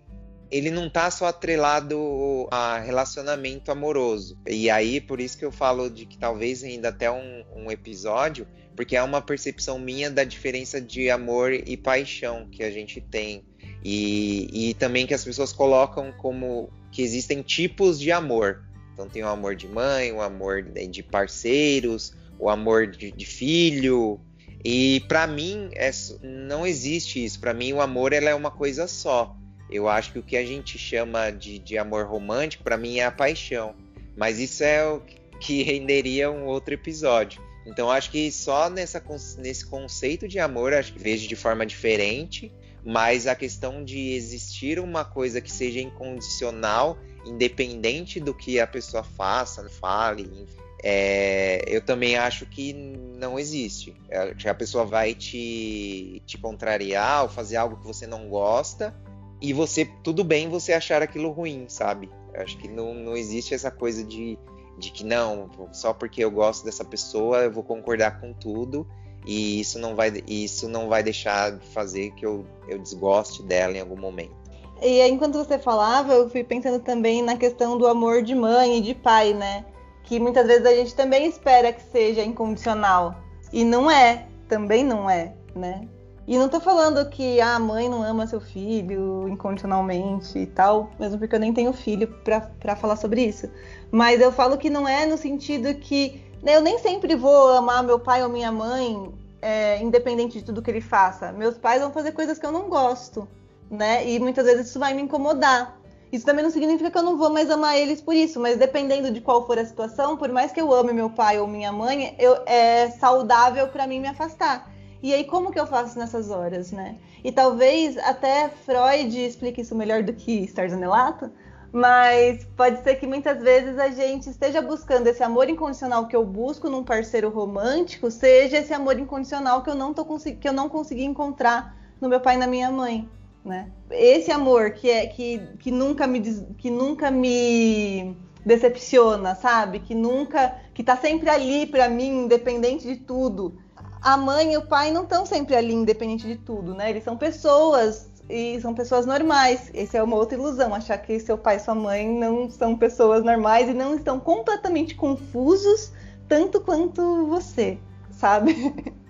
ele 0.49 0.71
não 0.71 0.89
tá 0.89 1.11
só 1.11 1.25
atrelado 1.25 2.47
a 2.49 2.79
relacionamento 2.79 3.69
amoroso. 3.69 4.39
E 4.47 4.69
aí, 4.69 5.01
por 5.01 5.19
isso 5.19 5.37
que 5.37 5.43
eu 5.43 5.51
falo 5.51 5.89
de 5.89 6.05
que 6.05 6.17
talvez 6.17 6.63
ainda 6.63 6.87
até 6.89 7.11
um, 7.11 7.43
um 7.53 7.69
episódio, 7.69 8.47
porque 8.75 8.95
é 8.95 9.03
uma 9.03 9.21
percepção 9.21 9.77
minha 9.77 10.09
da 10.09 10.23
diferença 10.23 10.79
de 10.79 11.09
amor 11.09 11.51
e 11.51 11.75
paixão 11.75 12.47
que 12.49 12.63
a 12.63 12.71
gente 12.71 13.01
tem. 13.01 13.43
E, 13.83 14.69
e 14.69 14.73
também 14.75 15.05
que 15.05 15.13
as 15.13 15.23
pessoas 15.23 15.51
colocam 15.51 16.13
como 16.13 16.69
que 16.91 17.01
existem 17.01 17.41
tipos 17.41 17.99
de 17.99 18.11
amor. 18.11 18.63
Então 18.97 19.07
tem 19.07 19.21
o 19.21 19.27
amor 19.27 19.55
de 19.55 19.67
mãe, 19.67 20.11
o 20.11 20.19
amor 20.19 20.63
de 20.63 21.03
parceiros, 21.03 22.15
o 22.39 22.49
amor 22.49 22.87
de, 22.87 23.11
de 23.11 23.25
filho. 23.27 24.19
E 24.65 25.01
para 25.07 25.27
mim 25.27 25.69
é, 25.75 25.91
não 26.23 26.65
existe 26.65 27.23
isso. 27.23 27.39
Para 27.39 27.53
mim 27.53 27.73
o 27.73 27.79
amor 27.79 28.11
ela 28.11 28.27
é 28.27 28.33
uma 28.33 28.49
coisa 28.49 28.87
só. 28.87 29.37
Eu 29.69 29.87
acho 29.87 30.13
que 30.13 30.17
o 30.17 30.23
que 30.23 30.35
a 30.35 30.43
gente 30.43 30.79
chama 30.79 31.29
de, 31.29 31.59
de 31.59 31.77
amor 31.77 32.07
romântico 32.07 32.63
para 32.63 32.75
mim 32.75 32.97
é 32.97 33.05
a 33.05 33.11
paixão. 33.11 33.75
Mas 34.15 34.39
isso 34.39 34.63
é 34.63 34.83
o 34.87 34.99
que 35.39 35.61
renderia 35.61 36.31
um 36.31 36.45
outro 36.45 36.73
episódio. 36.73 37.39
Então 37.67 37.91
acho 37.91 38.09
que 38.09 38.31
só 38.31 38.67
nessa, 38.67 39.03
nesse 39.37 39.63
conceito 39.63 40.27
de 40.27 40.39
amor 40.39 40.73
acho 40.73 40.93
que 40.93 40.99
vejo 40.99 41.27
de 41.27 41.35
forma 41.35 41.67
diferente. 41.67 42.51
Mas 42.83 43.27
a 43.27 43.35
questão 43.35 43.83
de 43.83 44.13
existir 44.13 44.79
uma 44.79 45.05
coisa 45.05 45.39
que 45.39 45.51
seja 45.51 45.79
incondicional 45.79 46.97
independente 47.27 48.19
do 48.19 48.33
que 48.33 48.59
a 48.59 48.67
pessoa 48.67 49.03
faça, 49.03 49.67
fale, 49.69 50.47
é, 50.83 51.63
eu 51.67 51.81
também 51.81 52.17
acho 52.17 52.45
que 52.45 52.73
não 52.73 53.39
existe. 53.39 53.95
É, 54.09 54.49
a 54.49 54.53
pessoa 54.53 54.85
vai 54.85 55.13
te, 55.13 56.21
te 56.25 56.37
contrariar 56.37 57.23
ou 57.23 57.29
fazer 57.29 57.57
algo 57.57 57.77
que 57.77 57.85
você 57.85 58.05
não 58.05 58.29
gosta 58.29 58.95
e 59.41 59.53
você, 59.53 59.85
tudo 60.03 60.23
bem 60.23 60.49
você 60.49 60.73
achar 60.73 61.01
aquilo 61.01 61.31
ruim, 61.31 61.65
sabe? 61.67 62.09
Eu 62.33 62.41
acho 62.41 62.57
que 62.57 62.67
não, 62.67 62.93
não 62.93 63.17
existe 63.17 63.53
essa 63.53 63.71
coisa 63.71 64.03
de, 64.03 64.37
de 64.77 64.91
que 64.91 65.03
não, 65.03 65.49
só 65.73 65.93
porque 65.93 66.23
eu 66.23 66.31
gosto 66.31 66.65
dessa 66.65 66.85
pessoa 66.85 67.39
eu 67.39 67.51
vou 67.51 67.63
concordar 67.63 68.19
com 68.19 68.33
tudo 68.33 68.87
e 69.25 69.59
isso 69.59 69.77
não 69.77 69.95
vai, 69.95 70.23
isso 70.27 70.69
não 70.69 70.87
vai 70.87 71.03
deixar 71.03 71.51
de 71.51 71.67
fazer 71.67 72.11
que 72.11 72.25
eu, 72.25 72.45
eu 72.67 72.79
desgoste 72.79 73.43
dela 73.43 73.75
em 73.75 73.81
algum 73.81 73.99
momento. 73.99 74.46
E 74.81 75.01
aí, 75.01 75.09
enquanto 75.09 75.37
você 75.37 75.57
falava, 75.57 76.13
eu 76.13 76.29
fui 76.29 76.43
pensando 76.43 76.79
também 76.79 77.23
na 77.23 77.35
questão 77.35 77.77
do 77.77 77.87
amor 77.87 78.21
de 78.21 78.35
mãe 78.35 78.77
e 78.77 78.81
de 78.81 78.93
pai, 78.93 79.33
né? 79.33 79.65
Que 80.03 80.19
muitas 80.19 80.45
vezes 80.45 80.65
a 80.65 80.71
gente 80.71 80.95
também 80.95 81.25
espera 81.25 81.73
que 81.73 81.81
seja 81.81 82.23
incondicional. 82.23 83.15
E 83.51 83.65
não 83.65 83.89
é, 83.89 84.27
também 84.47 84.83
não 84.83 85.09
é, 85.09 85.33
né? 85.55 85.87
E 86.27 86.37
não 86.37 86.47
tô 86.47 86.59
falando 86.59 87.09
que 87.09 87.41
a 87.41 87.57
mãe 87.57 87.89
não 87.89 88.03
ama 88.03 88.27
seu 88.27 88.39
filho 88.39 89.27
incondicionalmente 89.29 90.37
e 90.37 90.45
tal, 90.45 90.91
mesmo 90.99 91.17
porque 91.17 91.35
eu 91.35 91.39
nem 91.39 91.53
tenho 91.53 91.73
filho 91.73 92.07
para 92.23 92.75
falar 92.75 92.97
sobre 92.97 93.23
isso. 93.23 93.49
Mas 93.89 94.21
eu 94.21 94.31
falo 94.31 94.57
que 94.57 94.69
não 94.69 94.87
é 94.87 95.05
no 95.05 95.17
sentido 95.17 95.73
que 95.75 96.21
né, 96.43 96.55
eu 96.55 96.61
nem 96.61 96.77
sempre 96.79 97.15
vou 97.15 97.53
amar 97.53 97.81
meu 97.81 97.97
pai 97.97 98.21
ou 98.23 98.29
minha 98.29 98.51
mãe, 98.51 99.11
é, 99.41 99.81
independente 99.81 100.37
de 100.39 100.45
tudo 100.45 100.61
que 100.61 100.69
ele 100.69 100.81
faça. 100.81 101.31
Meus 101.31 101.57
pais 101.57 101.81
vão 101.81 101.91
fazer 101.91 102.11
coisas 102.11 102.37
que 102.37 102.45
eu 102.45 102.51
não 102.51 102.69
gosto 102.69 103.27
né? 103.69 104.07
E 104.07 104.19
muitas 104.19 104.45
vezes 104.45 104.67
isso 104.67 104.79
vai 104.79 104.93
me 104.93 105.01
incomodar. 105.01 105.77
Isso 106.11 106.25
também 106.25 106.43
não 106.43 106.51
significa 106.51 106.89
que 106.89 106.97
eu 106.97 107.03
não 107.03 107.17
vou 107.17 107.29
mais 107.29 107.49
amar 107.51 107.77
eles 107.77 108.01
por 108.01 108.15
isso, 108.15 108.39
mas 108.39 108.57
dependendo 108.57 109.11
de 109.11 109.19
qual 109.19 109.45
for 109.45 109.59
a 109.59 109.65
situação, 109.65 110.15
por 110.15 110.29
mais 110.29 110.51
que 110.53 110.61
eu 110.61 110.73
ame 110.73 110.93
meu 110.93 111.09
pai 111.09 111.37
ou 111.37 111.47
minha 111.47 111.71
mãe, 111.71 112.15
eu, 112.17 112.41
é 112.45 112.89
saudável 112.91 113.67
para 113.67 113.85
mim 113.85 113.99
me 113.99 114.07
afastar. 114.07 114.71
E 115.03 115.13
aí, 115.13 115.25
como 115.25 115.51
que 115.51 115.59
eu 115.59 115.67
faço 115.67 115.99
nessas 115.99 116.31
horas, 116.31 116.71
né? 116.71 116.95
E 117.23 117.31
talvez 117.31 117.97
até 117.97 118.49
Freud 118.49 119.15
explique 119.19 119.61
isso 119.61 119.75
melhor 119.75 120.01
do 120.01 120.13
que 120.13 120.43
Starzanelato, 120.45 121.29
mas 121.71 122.45
pode 122.55 122.81
ser 122.81 122.95
que 122.95 123.05
muitas 123.05 123.41
vezes 123.41 123.77
a 123.77 123.89
gente 123.89 124.29
esteja 124.29 124.61
buscando 124.61 125.07
esse 125.07 125.21
amor 125.21 125.49
incondicional 125.49 126.07
que 126.07 126.15
eu 126.15 126.25
busco 126.25 126.69
num 126.69 126.83
parceiro 126.83 127.29
romântico, 127.29 128.09
seja 128.09 128.57
esse 128.57 128.73
amor 128.73 128.97
incondicional 128.97 129.61
que 129.61 129.69
eu 129.69 129.75
não, 129.75 129.93
tô 129.93 130.05
que 130.05 130.47
eu 130.47 130.53
não 130.53 130.69
consegui 130.69 131.03
encontrar 131.03 131.77
no 131.99 132.07
meu 132.07 132.21
pai 132.21 132.35
e 132.35 132.37
na 132.39 132.47
minha 132.47 132.71
mãe 132.71 133.07
né? 133.47 133.71
Esse 133.89 134.31
amor 134.31 134.71
que 134.71 134.89
é 134.89 135.07
que, 135.07 135.39
que 135.59 135.71
nunca 135.71 136.05
me 136.05 136.21
que 136.57 136.69
nunca 136.69 137.09
me 137.09 138.15
decepciona, 138.45 139.35
sabe? 139.35 139.79
Que 139.79 139.95
nunca 139.95 140.55
que 140.73 140.83
tá 140.83 140.95
sempre 140.95 141.29
ali 141.29 141.65
para 141.65 141.89
mim, 141.89 142.25
independente 142.25 142.87
de 142.87 142.97
tudo. 142.97 143.57
A 144.01 144.15
mãe 144.15 144.53
e 144.53 144.57
o 144.57 144.67
pai 144.67 144.91
não 144.91 145.03
estão 145.03 145.25
sempre 145.25 145.55
ali 145.55 145.73
independente 145.73 146.27
de 146.27 146.35
tudo, 146.35 146.75
né? 146.75 146.89
Eles 146.89 147.03
são 147.03 147.17
pessoas 147.17 148.09
e 148.29 148.59
são 148.61 148.73
pessoas 148.73 149.05
normais. 149.05 149.71
Essa 149.73 149.97
é 149.97 150.03
uma 150.03 150.15
outra 150.15 150.37
ilusão, 150.37 150.73
achar 150.73 150.97
que 150.97 151.19
seu 151.19 151.37
pai 151.37 151.55
e 151.55 151.59
sua 151.59 151.75
mãe 151.75 152.07
não 152.07 152.49
são 152.49 152.77
pessoas 152.77 153.23
normais 153.23 153.69
e 153.69 153.73
não 153.73 153.95
estão 153.95 154.19
completamente 154.19 154.95
confusos 154.95 155.91
tanto 156.27 156.59
quanto 156.61 157.25
você, 157.27 157.79
sabe? 158.11 158.53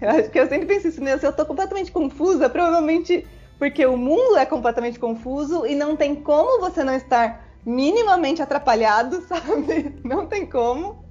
Eu 0.00 0.08
acho 0.08 0.30
que 0.30 0.38
eu 0.38 0.48
sempre 0.48 0.66
penso 0.66 0.88
isso, 0.88 1.02
né? 1.02 1.18
Se 1.18 1.26
eu 1.26 1.32
tô 1.32 1.44
completamente 1.44 1.92
confusa, 1.92 2.48
provavelmente 2.48 3.26
porque 3.58 3.84
o 3.84 3.96
mundo 3.96 4.36
é 4.36 4.46
completamente 4.46 4.98
confuso 4.98 5.66
e 5.66 5.74
não 5.74 5.96
tem 5.96 6.14
como 6.14 6.60
você 6.60 6.84
não 6.84 6.94
estar 6.94 7.44
minimamente 7.64 8.40
atrapalhado, 8.40 9.20
sabe? 9.26 10.00
Não 10.04 10.26
tem 10.26 10.46
como. 10.46 11.04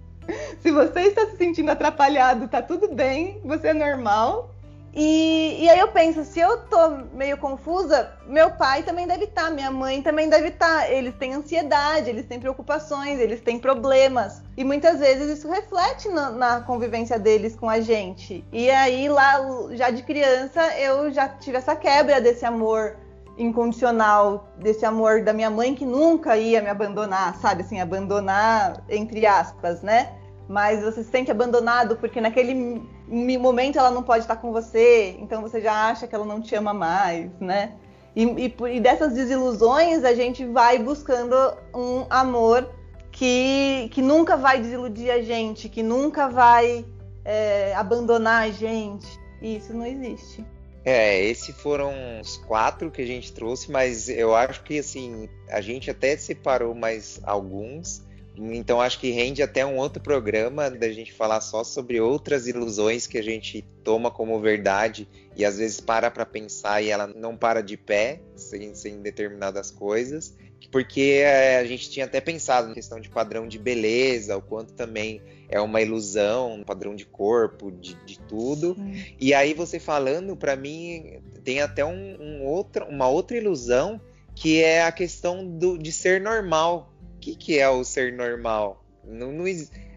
Se 0.59 0.71
você 0.71 1.01
está 1.01 1.25
se 1.27 1.37
sentindo 1.37 1.71
atrapalhado, 1.71 2.47
tá 2.47 2.61
tudo 2.61 2.93
bem, 2.93 3.39
você 3.43 3.69
é 3.69 3.73
normal. 3.73 4.53
E, 4.93 5.63
e, 5.63 5.69
aí 5.69 5.79
eu 5.79 5.89
penso, 5.89 6.23
se 6.23 6.39
eu 6.39 6.57
tô 6.63 6.89
meio 7.13 7.37
confusa, 7.37 8.11
meu 8.25 8.51
pai 8.51 8.81
também 8.81 9.05
deve 9.05 9.25
estar, 9.25 9.45
tá, 9.45 9.51
minha 9.51 9.69
mãe 9.69 10.01
também 10.01 10.27
deve 10.29 10.47
estar. 10.47 10.81
Tá. 10.81 10.89
Eles 10.89 11.13
têm 11.15 11.33
ansiedade, 11.33 12.09
eles 12.09 12.25
têm 12.25 12.39
preocupações, 12.39 13.19
eles 13.19 13.41
têm 13.41 13.59
problemas. 13.59 14.41
E 14.55 14.63
muitas 14.63 14.99
vezes 14.99 15.37
isso 15.37 15.47
reflete 15.49 16.09
na, 16.09 16.31
na 16.31 16.61
convivência 16.61 17.19
deles 17.19 17.55
com 17.55 17.69
a 17.69 17.79
gente. 17.79 18.43
E 18.51 18.69
aí 18.71 19.07
lá, 19.07 19.39
já 19.71 19.91
de 19.91 20.01
criança, 20.01 20.61
eu 20.79 21.11
já 21.11 21.29
tive 21.29 21.57
essa 21.57 21.75
quebra 21.75 22.19
desse 22.19 22.45
amor 22.45 22.97
incondicional, 23.37 24.47
desse 24.57 24.83
amor 24.83 25.21
da 25.21 25.31
minha 25.31 25.49
mãe 25.49 25.75
que 25.75 25.85
nunca 25.85 26.35
ia 26.35 26.59
me 26.59 26.69
abandonar, 26.69 27.35
sabe? 27.35 27.61
Assim, 27.61 27.79
abandonar 27.79 28.83
entre 28.89 29.27
aspas, 29.27 29.83
né? 29.83 30.17
mas 30.47 30.81
você 30.81 31.03
se 31.03 31.09
sente 31.09 31.29
abandonado 31.29 31.97
porque 31.97 32.21
naquele 32.21 32.81
momento 33.07 33.79
ela 33.79 33.91
não 33.91 34.03
pode 34.03 34.23
estar 34.23 34.35
com 34.35 34.51
você, 34.51 35.15
então 35.19 35.41
você 35.41 35.61
já 35.61 35.89
acha 35.89 36.07
que 36.07 36.13
ela 36.13 36.25
não 36.25 36.41
te 36.41 36.55
ama 36.55 36.73
mais, 36.73 37.31
né? 37.39 37.73
E, 38.15 38.23
e, 38.23 38.55
e 38.75 38.79
dessas 38.79 39.13
desilusões 39.13 40.03
a 40.03 40.13
gente 40.13 40.45
vai 40.45 40.79
buscando 40.79 41.35
um 41.73 42.05
amor 42.09 42.69
que, 43.11 43.89
que 43.91 44.01
nunca 44.01 44.35
vai 44.35 44.59
desiludir 44.59 45.11
a 45.11 45.21
gente, 45.21 45.69
que 45.69 45.81
nunca 45.81 46.27
vai 46.27 46.85
é, 47.23 47.73
abandonar 47.75 48.43
a 48.43 48.51
gente. 48.51 49.07
E 49.41 49.57
isso 49.57 49.73
não 49.73 49.85
existe. 49.85 50.43
É, 50.83 51.21
esses 51.21 51.55
foram 51.55 51.93
os 52.21 52.37
quatro 52.37 52.89
que 52.89 53.01
a 53.01 53.05
gente 53.05 53.33
trouxe, 53.33 53.69
mas 53.69 54.07
eu 54.07 54.33
acho 54.33 54.63
que 54.63 54.79
assim, 54.79 55.27
a 55.49 55.59
gente 55.59 55.91
até 55.91 56.15
separou 56.15 56.73
mais 56.73 57.19
alguns 57.23 58.06
então 58.37 58.79
acho 58.79 58.99
que 58.99 59.09
rende 59.09 59.41
até 59.41 59.65
um 59.65 59.77
outro 59.77 60.01
programa 60.01 60.69
da 60.69 60.89
gente 60.91 61.11
falar 61.11 61.41
só 61.41 61.63
sobre 61.63 61.99
outras 61.99 62.47
ilusões 62.47 63.07
que 63.07 63.17
a 63.17 63.23
gente 63.23 63.63
toma 63.83 64.11
como 64.11 64.39
verdade 64.39 65.07
e 65.35 65.43
às 65.43 65.57
vezes 65.57 65.79
para 65.79 66.11
para 66.11 66.25
pensar 66.25 66.81
e 66.81 66.89
ela 66.89 67.07
não 67.07 67.35
para 67.35 67.61
de 67.61 67.75
pé 67.75 68.21
sem, 68.35 68.75
sem 68.75 69.01
determinadas 69.01 69.71
coisas. 69.71 70.35
Porque 70.71 71.21
é, 71.23 71.59
a 71.59 71.65
gente 71.65 71.89
tinha 71.89 72.05
até 72.05 72.19
pensado 72.19 72.69
na 72.69 72.73
questão 72.73 72.99
de 72.99 73.09
padrão 73.09 73.47
de 73.47 73.57
beleza, 73.57 74.35
o 74.35 74.41
quanto 74.41 74.73
também 74.73 75.21
é 75.47 75.61
uma 75.61 75.81
ilusão, 75.81 76.63
padrão 76.65 76.95
de 76.95 77.05
corpo, 77.05 77.71
de, 77.71 77.93
de 78.05 78.19
tudo. 78.19 78.75
Sim. 78.75 79.15
E 79.19 79.33
aí 79.33 79.53
você 79.53 79.79
falando, 79.79 80.35
para 80.35 80.55
mim, 80.55 81.21
tem 81.43 81.61
até 81.61 81.85
um, 81.85 82.17
um 82.19 82.43
outra, 82.43 82.85
uma 82.85 83.07
outra 83.07 83.37
ilusão 83.37 84.01
que 84.35 84.61
é 84.61 84.83
a 84.83 84.91
questão 84.91 85.45
do, 85.47 85.77
de 85.77 85.91
ser 85.91 86.21
normal 86.21 86.93
que, 87.27 87.35
que 87.35 87.59
é 87.59 87.67
o 87.69 87.83
ser 87.83 88.13
normal? 88.13 88.83
Não, 89.03 89.31
não, 89.31 89.45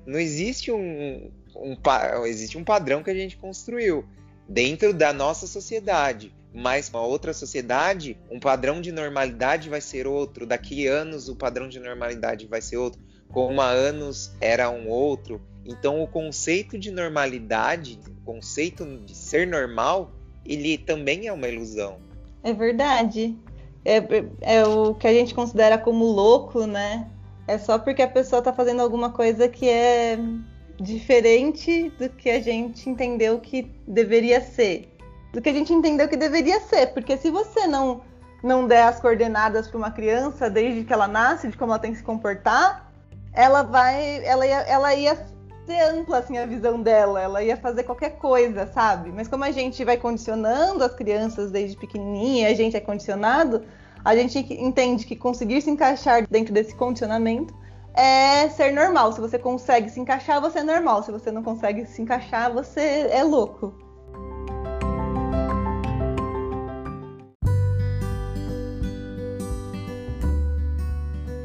não 0.07 0.19
existe 0.19 0.73
um, 0.73 1.31
um, 1.55 1.77
existe 2.27 2.59
um 2.59 2.65
padrão 2.65 3.03
que 3.03 3.11
a 3.11 3.15
gente 3.15 3.37
construiu 3.37 4.05
dentro 4.49 4.93
da 4.93 5.13
nossa 5.13 5.47
sociedade. 5.47 6.35
Mas 6.53 6.89
uma 6.89 7.03
outra 7.03 7.33
sociedade, 7.33 8.19
um 8.29 8.41
padrão 8.41 8.81
de 8.81 8.91
normalidade 8.91 9.69
vai 9.69 9.81
ser 9.81 10.07
outro. 10.07 10.45
Daqui 10.45 10.87
anos, 10.89 11.29
o 11.29 11.37
padrão 11.37 11.69
de 11.69 11.79
normalidade 11.79 12.47
vai 12.47 12.61
ser 12.61 12.77
outro. 12.77 13.01
Como 13.29 13.61
há 13.61 13.69
anos 13.69 14.33
era 14.41 14.69
um 14.69 14.89
outro. 14.89 15.41
Então, 15.65 16.03
o 16.03 16.09
conceito 16.09 16.77
de 16.77 16.91
normalidade, 16.91 18.01
o 18.09 18.25
conceito 18.25 18.85
de 19.07 19.15
ser 19.15 19.47
normal, 19.47 20.11
ele 20.45 20.77
também 20.77 21.29
é 21.29 21.33
uma 21.33 21.47
ilusão. 21.47 22.01
É 22.43 22.53
verdade. 22.53 23.39
É, 23.85 24.03
é 24.41 24.65
o 24.65 24.95
que 24.97 25.07
a 25.07 25.13
gente 25.13 25.33
considera 25.33 25.79
como 25.79 26.05
louco, 26.05 26.67
né? 26.67 27.09
É 27.51 27.59
só 27.59 27.81
porque 27.81 28.01
a 28.01 28.09
pessoa 28.09 28.39
está 28.39 28.53
fazendo 28.53 28.81
alguma 28.81 29.11
coisa 29.11 29.49
que 29.49 29.69
é 29.69 30.17
diferente 30.81 31.91
do 31.99 32.09
que 32.09 32.31
a 32.31 32.41
gente 32.41 32.89
entendeu 32.89 33.41
que 33.41 33.63
deveria 33.89 34.41
ser. 34.41 34.97
Do 35.33 35.43
que 35.43 35.49
a 35.49 35.53
gente 35.53 35.73
entendeu 35.73 36.09
que 36.09 36.17
deveria 36.17 36.61
ser. 36.61 36.87
Porque 36.95 37.17
se 37.17 37.29
você 37.29 37.67
não, 37.67 38.03
não 38.41 38.69
der 38.69 38.85
as 38.85 39.01
coordenadas 39.01 39.67
para 39.67 39.79
uma 39.79 39.91
criança 39.91 40.49
desde 40.49 40.85
que 40.85 40.93
ela 40.93 41.09
nasce, 41.09 41.49
de 41.49 41.57
como 41.57 41.73
ela 41.73 41.81
tem 41.81 41.91
que 41.91 41.99
se 41.99 42.05
comportar, 42.05 42.89
ela 43.33 43.65
vai. 43.65 44.25
Ela 44.25 44.47
ia, 44.47 44.61
ela 44.61 44.95
ia 44.95 45.17
ser 45.67 45.81
ampla 45.81 46.19
assim, 46.19 46.39
a 46.39 46.47
visão 46.47 46.81
dela, 46.81 47.21
ela 47.21 47.43
ia 47.43 47.57
fazer 47.57 47.83
qualquer 47.83 48.11
coisa, 48.11 48.69
sabe? 48.69 49.11
Mas 49.11 49.27
como 49.27 49.43
a 49.43 49.51
gente 49.51 49.85
vai 49.85 49.97
condicionando 49.97 50.85
as 50.85 50.95
crianças 50.95 51.51
desde 51.51 51.77
pequenininha, 51.77 52.49
a 52.49 52.55
gente 52.55 52.77
é 52.77 52.81
condicionado, 52.81 53.65
a 54.05 54.17
gente 54.17 54.39
entende 54.39 55.05
que 55.05 55.15
conseguir 55.15 55.61
se 55.61 55.71
encaixar 55.71 56.27
dentro 56.29 56.55
desse 56.55 56.75
condicionamento 56.75 57.55
é 57.95 58.49
ser 58.49 58.73
normal. 58.73 59.13
Se 59.13 59.21
você 59.21 59.39
consegue 59.39 59.91
se 59.91 60.01
encaixar, 60.01 60.41
você 60.41 60.61
é 60.61 60.63
normal. 60.63 61.03
Se 61.03 61.13
você 61.13 61.31
não 61.31 61.43
consegue 61.43 61.85
se 61.87 62.01
encaixar, 62.01 62.53
você 62.53 63.09
é 63.11 63.23
louco. 63.23 63.75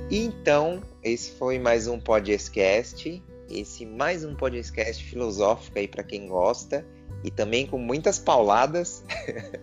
Então, 0.09 0.81
esse 1.03 1.31
foi 1.31 1.59
mais 1.59 1.87
um 1.87 1.99
podcast. 1.99 3.21
Esse 3.49 3.85
mais 3.85 4.23
um 4.23 4.33
podcast 4.33 5.03
filosófico 5.03 5.77
aí 5.77 5.87
para 5.87 6.03
quem 6.03 6.27
gosta 6.27 6.85
e 7.25 7.31
também 7.31 7.65
com 7.65 7.79
muitas 7.79 8.19
pauladas. 8.19 9.03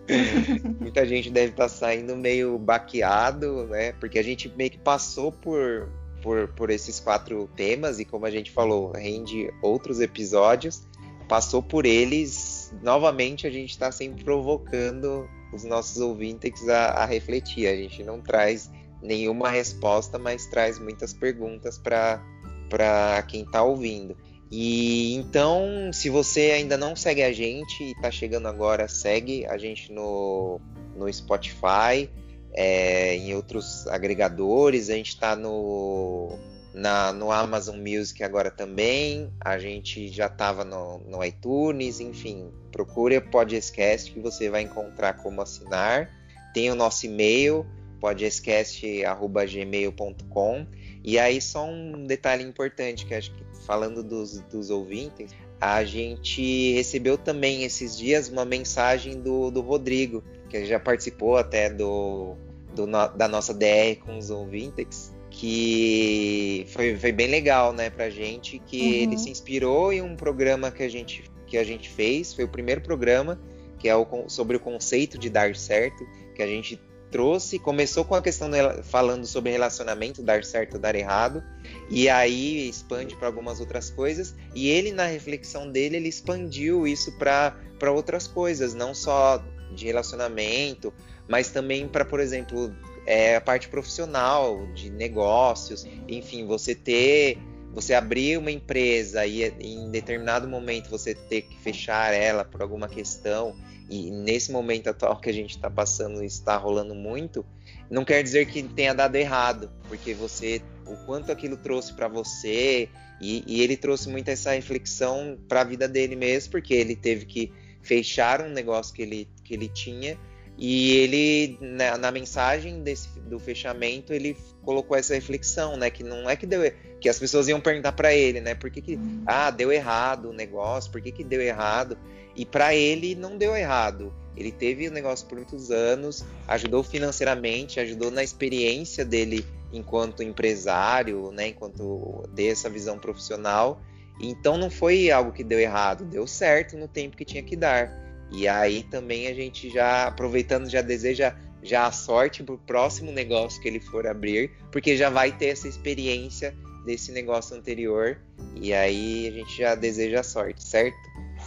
Muita 0.81 1.05
gente 1.05 1.29
deve 1.29 1.51
estar 1.51 1.63
tá 1.63 1.69
saindo 1.69 2.13
meio 2.17 2.59
baqueado, 2.59 3.67
né? 3.67 3.93
Porque 3.93 4.19
a 4.19 4.23
gente 4.23 4.51
meio 4.57 4.69
que 4.69 4.77
passou 4.77 5.31
por, 5.31 5.87
por, 6.21 6.49
por 6.49 6.69
esses 6.69 6.99
quatro 6.99 7.49
temas 7.55 7.99
e, 7.99 8.05
como 8.05 8.25
a 8.25 8.29
gente 8.29 8.51
falou, 8.51 8.91
rende 8.91 9.49
outros 9.61 10.01
episódios. 10.01 10.85
Passou 11.29 11.63
por 11.63 11.85
eles, 11.85 12.73
novamente 12.83 13.47
a 13.47 13.49
gente 13.49 13.69
está 13.69 13.93
sempre 13.93 14.25
provocando 14.25 15.25
os 15.53 15.63
nossos 15.63 16.01
ouvintes 16.01 16.67
a, 16.67 16.87
a 16.87 17.05
refletir. 17.05 17.67
A 17.67 17.75
gente 17.77 18.03
não 18.03 18.19
traz 18.19 18.69
nenhuma 19.01 19.49
resposta, 19.49 20.19
mas 20.19 20.47
traz 20.47 20.77
muitas 20.77 21.13
perguntas 21.13 21.77
para 21.77 23.23
quem 23.29 23.43
está 23.43 23.63
ouvindo. 23.63 24.17
E 24.55 25.15
então, 25.15 25.91
se 25.91 26.11
você 26.11 26.51
ainda 26.51 26.77
não 26.77 26.95
segue 26.95 27.23
a 27.23 27.33
gente 27.33 27.83
e 27.83 27.93
está 27.93 28.11
chegando 28.11 28.47
agora, 28.47 28.87
segue 28.87 29.47
a 29.47 29.57
gente 29.57 29.91
no, 29.91 30.61
no 30.95 31.11
Spotify, 31.11 32.07
é, 32.53 33.15
em 33.15 33.33
outros 33.33 33.87
agregadores. 33.87 34.91
A 34.91 34.93
gente 34.93 35.09
está 35.09 35.35
no, 35.35 36.37
na, 36.71 37.11
no 37.11 37.31
Amazon 37.31 37.79
Music 37.79 38.23
agora 38.23 38.51
também. 38.51 39.33
A 39.41 39.57
gente 39.57 40.09
já 40.09 40.27
estava 40.27 40.63
no, 40.63 40.99
no 40.99 41.25
iTunes, 41.25 41.99
enfim. 41.99 42.51
Procure 42.71 43.17
o 43.17 43.31
Podcast 43.31 44.11
que 44.11 44.19
você 44.19 44.51
vai 44.51 44.61
encontrar 44.61 45.13
como 45.13 45.41
assinar. 45.41 46.11
Tem 46.53 46.69
o 46.69 46.75
nosso 46.75 47.07
e-mail, 47.07 47.65
podcast.gmail.com. 47.99 50.67
E 51.03 51.19
aí, 51.19 51.41
só 51.41 51.65
um 51.65 52.05
detalhe 52.05 52.43
importante 52.43 53.05
que 53.05 53.13
acho 53.13 53.31
que 53.31 53.43
falando 53.65 54.01
dos, 54.03 54.39
dos 54.41 54.69
ouvintes, 54.69 55.31
a 55.59 55.83
gente 55.83 56.73
recebeu 56.73 57.17
também 57.17 57.63
esses 57.63 57.97
dias 57.97 58.29
uma 58.29 58.45
mensagem 58.45 59.21
do, 59.21 59.51
do 59.51 59.61
Rodrigo, 59.61 60.23
que 60.49 60.65
já 60.65 60.79
participou 60.79 61.37
até 61.37 61.69
do, 61.69 62.35
do 62.75 62.85
da 62.85 63.27
nossa 63.27 63.53
DR 63.53 63.97
com 64.03 64.17
os 64.17 64.29
ouvintes, 64.29 65.13
que 65.29 66.65
foi, 66.69 66.95
foi 66.95 67.11
bem 67.11 67.27
legal, 67.27 67.73
né, 67.73 67.89
pra 67.89 68.09
gente, 68.09 68.59
que 68.59 68.81
uhum. 68.81 68.93
ele 68.93 69.17
se 69.17 69.29
inspirou 69.29 69.91
em 69.91 70.01
um 70.01 70.15
programa 70.15 70.69
que 70.71 70.83
a 70.83 70.89
gente, 70.89 71.23
que 71.47 71.57
a 71.57 71.63
gente 71.63 71.89
fez, 71.89 72.33
foi 72.33 72.43
o 72.43 72.47
primeiro 72.47 72.81
programa, 72.81 73.39
que 73.79 73.89
é 73.89 73.95
o, 73.95 74.05
sobre 74.27 74.57
o 74.57 74.59
conceito 74.59 75.17
de 75.17 75.29
dar 75.29 75.55
certo, 75.55 76.05
que 76.35 76.41
a 76.43 76.47
gente 76.47 76.79
trouxe, 77.13 77.59
começou 77.59 78.03
com 78.03 78.15
a 78.15 78.21
questão 78.23 78.49
falando 78.81 79.27
sobre 79.27 79.51
relacionamento, 79.51 80.23
dar 80.23 80.43
certo 80.43 80.79
dar 80.79 80.95
errado, 80.95 81.43
e 81.87 82.09
aí 82.09 82.67
expande 82.67 83.15
para 83.15 83.27
algumas 83.27 83.59
outras 83.59 83.91
coisas, 83.91 84.35
e 84.55 84.67
ele 84.67 84.91
na 84.91 85.05
reflexão 85.05 85.71
dele, 85.71 85.97
ele 85.97 86.09
expandiu 86.09 86.87
isso 86.87 87.15
para 87.19 87.55
outras 87.91 88.25
coisas, 88.25 88.73
não 88.73 88.95
só 88.95 89.43
de 89.75 89.85
relacionamento, 89.85 90.91
mas 91.27 91.51
também 91.51 91.87
para, 91.87 92.03
por 92.03 92.19
exemplo, 92.19 92.75
é, 93.05 93.35
a 93.35 93.41
parte 93.41 93.67
profissional, 93.67 94.65
de 94.73 94.89
negócios, 94.89 95.85
enfim, 96.07 96.47
você 96.47 96.73
ter 96.73 97.37
você 97.71 97.95
abrir 97.95 98.37
uma 98.37 98.51
empresa 98.51 99.25
e 99.25 99.43
em 99.59 99.89
determinado 99.89 100.47
momento 100.47 100.91
você 100.91 101.15
ter 101.15 101.41
que 101.41 101.59
fechar 101.59 102.13
ela 102.13 102.45
por 102.45 102.61
alguma 102.61 102.87
questão 102.87 103.55
e 103.89 104.11
nesse 104.11 104.51
momento 104.51 104.89
atual 104.89 105.19
que 105.19 105.29
a 105.29 105.33
gente 105.33 105.51
está 105.51 105.69
passando 105.69 106.23
está 106.23 106.57
rolando 106.57 106.95
muito, 106.95 107.45
não 107.89 108.03
quer 108.03 108.23
dizer 108.23 108.47
que 108.47 108.63
tenha 108.63 108.93
dado 108.93 109.15
errado, 109.15 109.71
porque 109.87 110.13
você, 110.13 110.61
o 110.85 110.95
quanto 111.05 111.31
aquilo 111.31 111.57
trouxe 111.57 111.93
para 111.93 112.07
você, 112.07 112.89
e, 113.21 113.43
e, 113.47 113.61
ele 113.61 113.77
trouxe 113.77 114.09
muito 114.09 114.27
essa 114.29 114.51
reflexão 114.51 115.37
para 115.47 115.61
a 115.61 115.63
vida 115.63 115.87
dele 115.87 116.15
mesmo, 116.15 116.51
porque 116.51 116.73
ele 116.73 116.95
teve 116.95 117.25
que 117.25 117.53
fechar 117.81 118.41
um 118.41 118.49
negócio 118.49 118.93
que 118.93 119.01
ele, 119.01 119.29
que 119.43 119.53
ele 119.53 119.69
tinha, 119.69 120.17
e 120.57 120.97
ele, 120.97 121.57
na, 121.59 121.97
na 121.97 122.11
mensagem 122.11 122.83
desse, 122.83 123.19
do 123.21 123.39
fechamento, 123.39 124.13
ele 124.13 124.37
colocou 124.61 124.95
essa 124.95 125.13
reflexão, 125.13 125.75
né, 125.75 125.89
que 125.89 126.03
não 126.03 126.29
é 126.29 126.35
que 126.35 126.45
deu, 126.45 126.71
que 127.01 127.09
as 127.09 127.19
pessoas 127.19 127.47
iam 127.47 127.59
perguntar 127.59 127.91
para 127.93 128.13
ele, 128.13 128.39
né, 128.39 128.53
por 128.53 128.69
que, 128.69 128.81
que 128.81 128.99
ah, 129.25 129.49
deu 129.49 129.71
errado 129.71 130.29
o 130.29 130.33
negócio, 130.33 130.91
por 130.91 131.01
que, 131.01 131.11
que 131.11 131.23
deu 131.23 131.41
errado, 131.41 131.97
e 132.35 132.45
para 132.45 132.75
ele 132.75 133.15
não 133.15 133.37
deu 133.37 133.55
errado, 133.55 134.13
ele 134.35 134.51
teve 134.51 134.87
o 134.87 134.91
negócio 134.91 135.27
por 135.27 135.35
muitos 135.35 135.69
anos, 135.69 136.25
ajudou 136.47 136.83
financeiramente, 136.83 137.79
ajudou 137.79 138.09
na 138.09 138.23
experiência 138.23 139.05
dele 139.05 139.45
enquanto 139.71 140.23
empresário, 140.23 141.31
né, 141.31 141.47
enquanto 141.49 142.23
dei 142.33 142.49
essa 142.49 142.69
visão 142.69 142.97
profissional. 142.97 143.81
Então 144.19 144.57
não 144.57 144.69
foi 144.69 145.09
algo 145.11 145.31
que 145.31 145.43
deu 145.43 145.59
errado, 145.59 146.05
deu 146.05 146.25
certo 146.27 146.77
no 146.77 146.87
tempo 146.87 147.17
que 147.17 147.25
tinha 147.25 147.43
que 147.43 147.55
dar. 147.55 148.02
E 148.33 148.47
aí 148.47 148.83
também 148.83 149.27
a 149.27 149.33
gente 149.33 149.69
já 149.69 150.07
aproveitando 150.07 150.69
já 150.69 150.81
deseja 150.81 151.35
já 151.61 151.85
a 151.87 151.91
sorte 151.91 152.43
para 152.43 152.55
o 152.55 152.57
próximo 152.57 153.11
negócio 153.11 153.61
que 153.61 153.67
ele 153.67 153.79
for 153.79 154.05
abrir, 154.05 154.51
porque 154.71 154.97
já 154.97 155.09
vai 155.09 155.31
ter 155.31 155.47
essa 155.47 155.67
experiência 155.67 156.53
desse 156.85 157.11
negócio 157.11 157.55
anterior 157.55 158.17
e 158.55 158.73
aí 158.73 159.27
a 159.27 159.31
gente 159.31 159.57
já 159.57 159.73
deseja 159.73 160.19
a 160.19 160.23
sorte, 160.23 160.61
certo? 160.61 160.97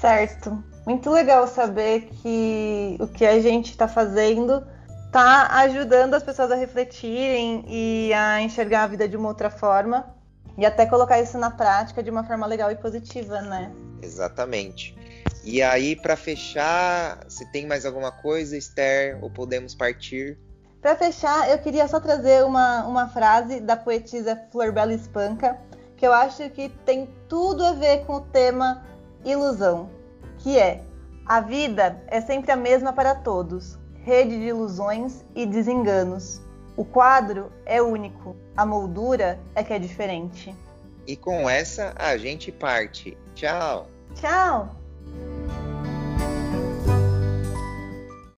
Certo. 0.00 0.64
Muito 0.86 1.10
legal 1.10 1.46
saber 1.46 2.08
que 2.22 2.96
o 3.00 3.06
que 3.06 3.26
a 3.26 3.40
gente 3.40 3.70
está 3.70 3.86
fazendo 3.86 4.66
está 5.06 5.48
ajudando 5.60 6.14
as 6.14 6.22
pessoas 6.22 6.50
a 6.50 6.54
refletirem 6.54 7.64
e 7.68 8.12
a 8.12 8.40
enxergar 8.40 8.84
a 8.84 8.86
vida 8.86 9.08
de 9.08 9.16
uma 9.16 9.28
outra 9.28 9.50
forma 9.50 10.14
e 10.56 10.64
até 10.64 10.86
colocar 10.86 11.20
isso 11.20 11.36
na 11.38 11.50
prática 11.50 12.02
de 12.02 12.10
uma 12.10 12.24
forma 12.24 12.46
legal 12.46 12.70
e 12.70 12.76
positiva, 12.76 13.40
né? 13.42 13.72
Exatamente. 14.02 14.96
E 15.44 15.62
aí, 15.62 15.94
para 15.94 16.16
fechar, 16.16 17.24
se 17.28 17.50
tem 17.52 17.66
mais 17.66 17.86
alguma 17.86 18.10
coisa, 18.10 18.56
Esther, 18.56 19.18
ou 19.22 19.30
podemos 19.30 19.74
partir? 19.74 20.38
Para 20.80 20.96
fechar, 20.96 21.50
eu 21.50 21.58
queria 21.58 21.86
só 21.88 22.00
trazer 22.00 22.44
uma, 22.44 22.84
uma 22.86 23.08
frase 23.08 23.60
da 23.60 23.76
poetisa 23.76 24.40
Flor 24.50 24.72
Bela 24.72 24.92
Espanca, 24.92 25.58
que 25.96 26.06
eu 26.06 26.12
acho 26.12 26.48
que 26.50 26.68
tem 26.84 27.08
tudo 27.28 27.64
a 27.64 27.72
ver 27.72 28.04
com 28.04 28.14
o 28.14 28.20
tema 28.20 28.84
ilusão 29.24 29.88
que 30.38 30.58
é: 30.58 30.82
a 31.26 31.40
vida 31.40 32.00
é 32.06 32.20
sempre 32.20 32.52
a 32.52 32.56
mesma 32.56 32.92
para 32.92 33.14
todos, 33.14 33.76
rede 34.04 34.38
de 34.38 34.46
ilusões 34.46 35.24
e 35.34 35.44
desenganos. 35.44 36.40
O 36.76 36.84
quadro 36.84 37.50
é 37.64 37.80
único, 37.80 38.36
a 38.56 38.66
moldura 38.66 39.40
é 39.54 39.64
que 39.64 39.72
é 39.72 39.78
diferente. 39.78 40.54
E 41.06 41.16
com 41.16 41.48
essa 41.48 41.94
a 41.96 42.16
gente 42.16 42.52
parte. 42.52 43.16
Tchau! 43.34 43.88
Tchau! 44.14 44.76
Música 45.06 45.65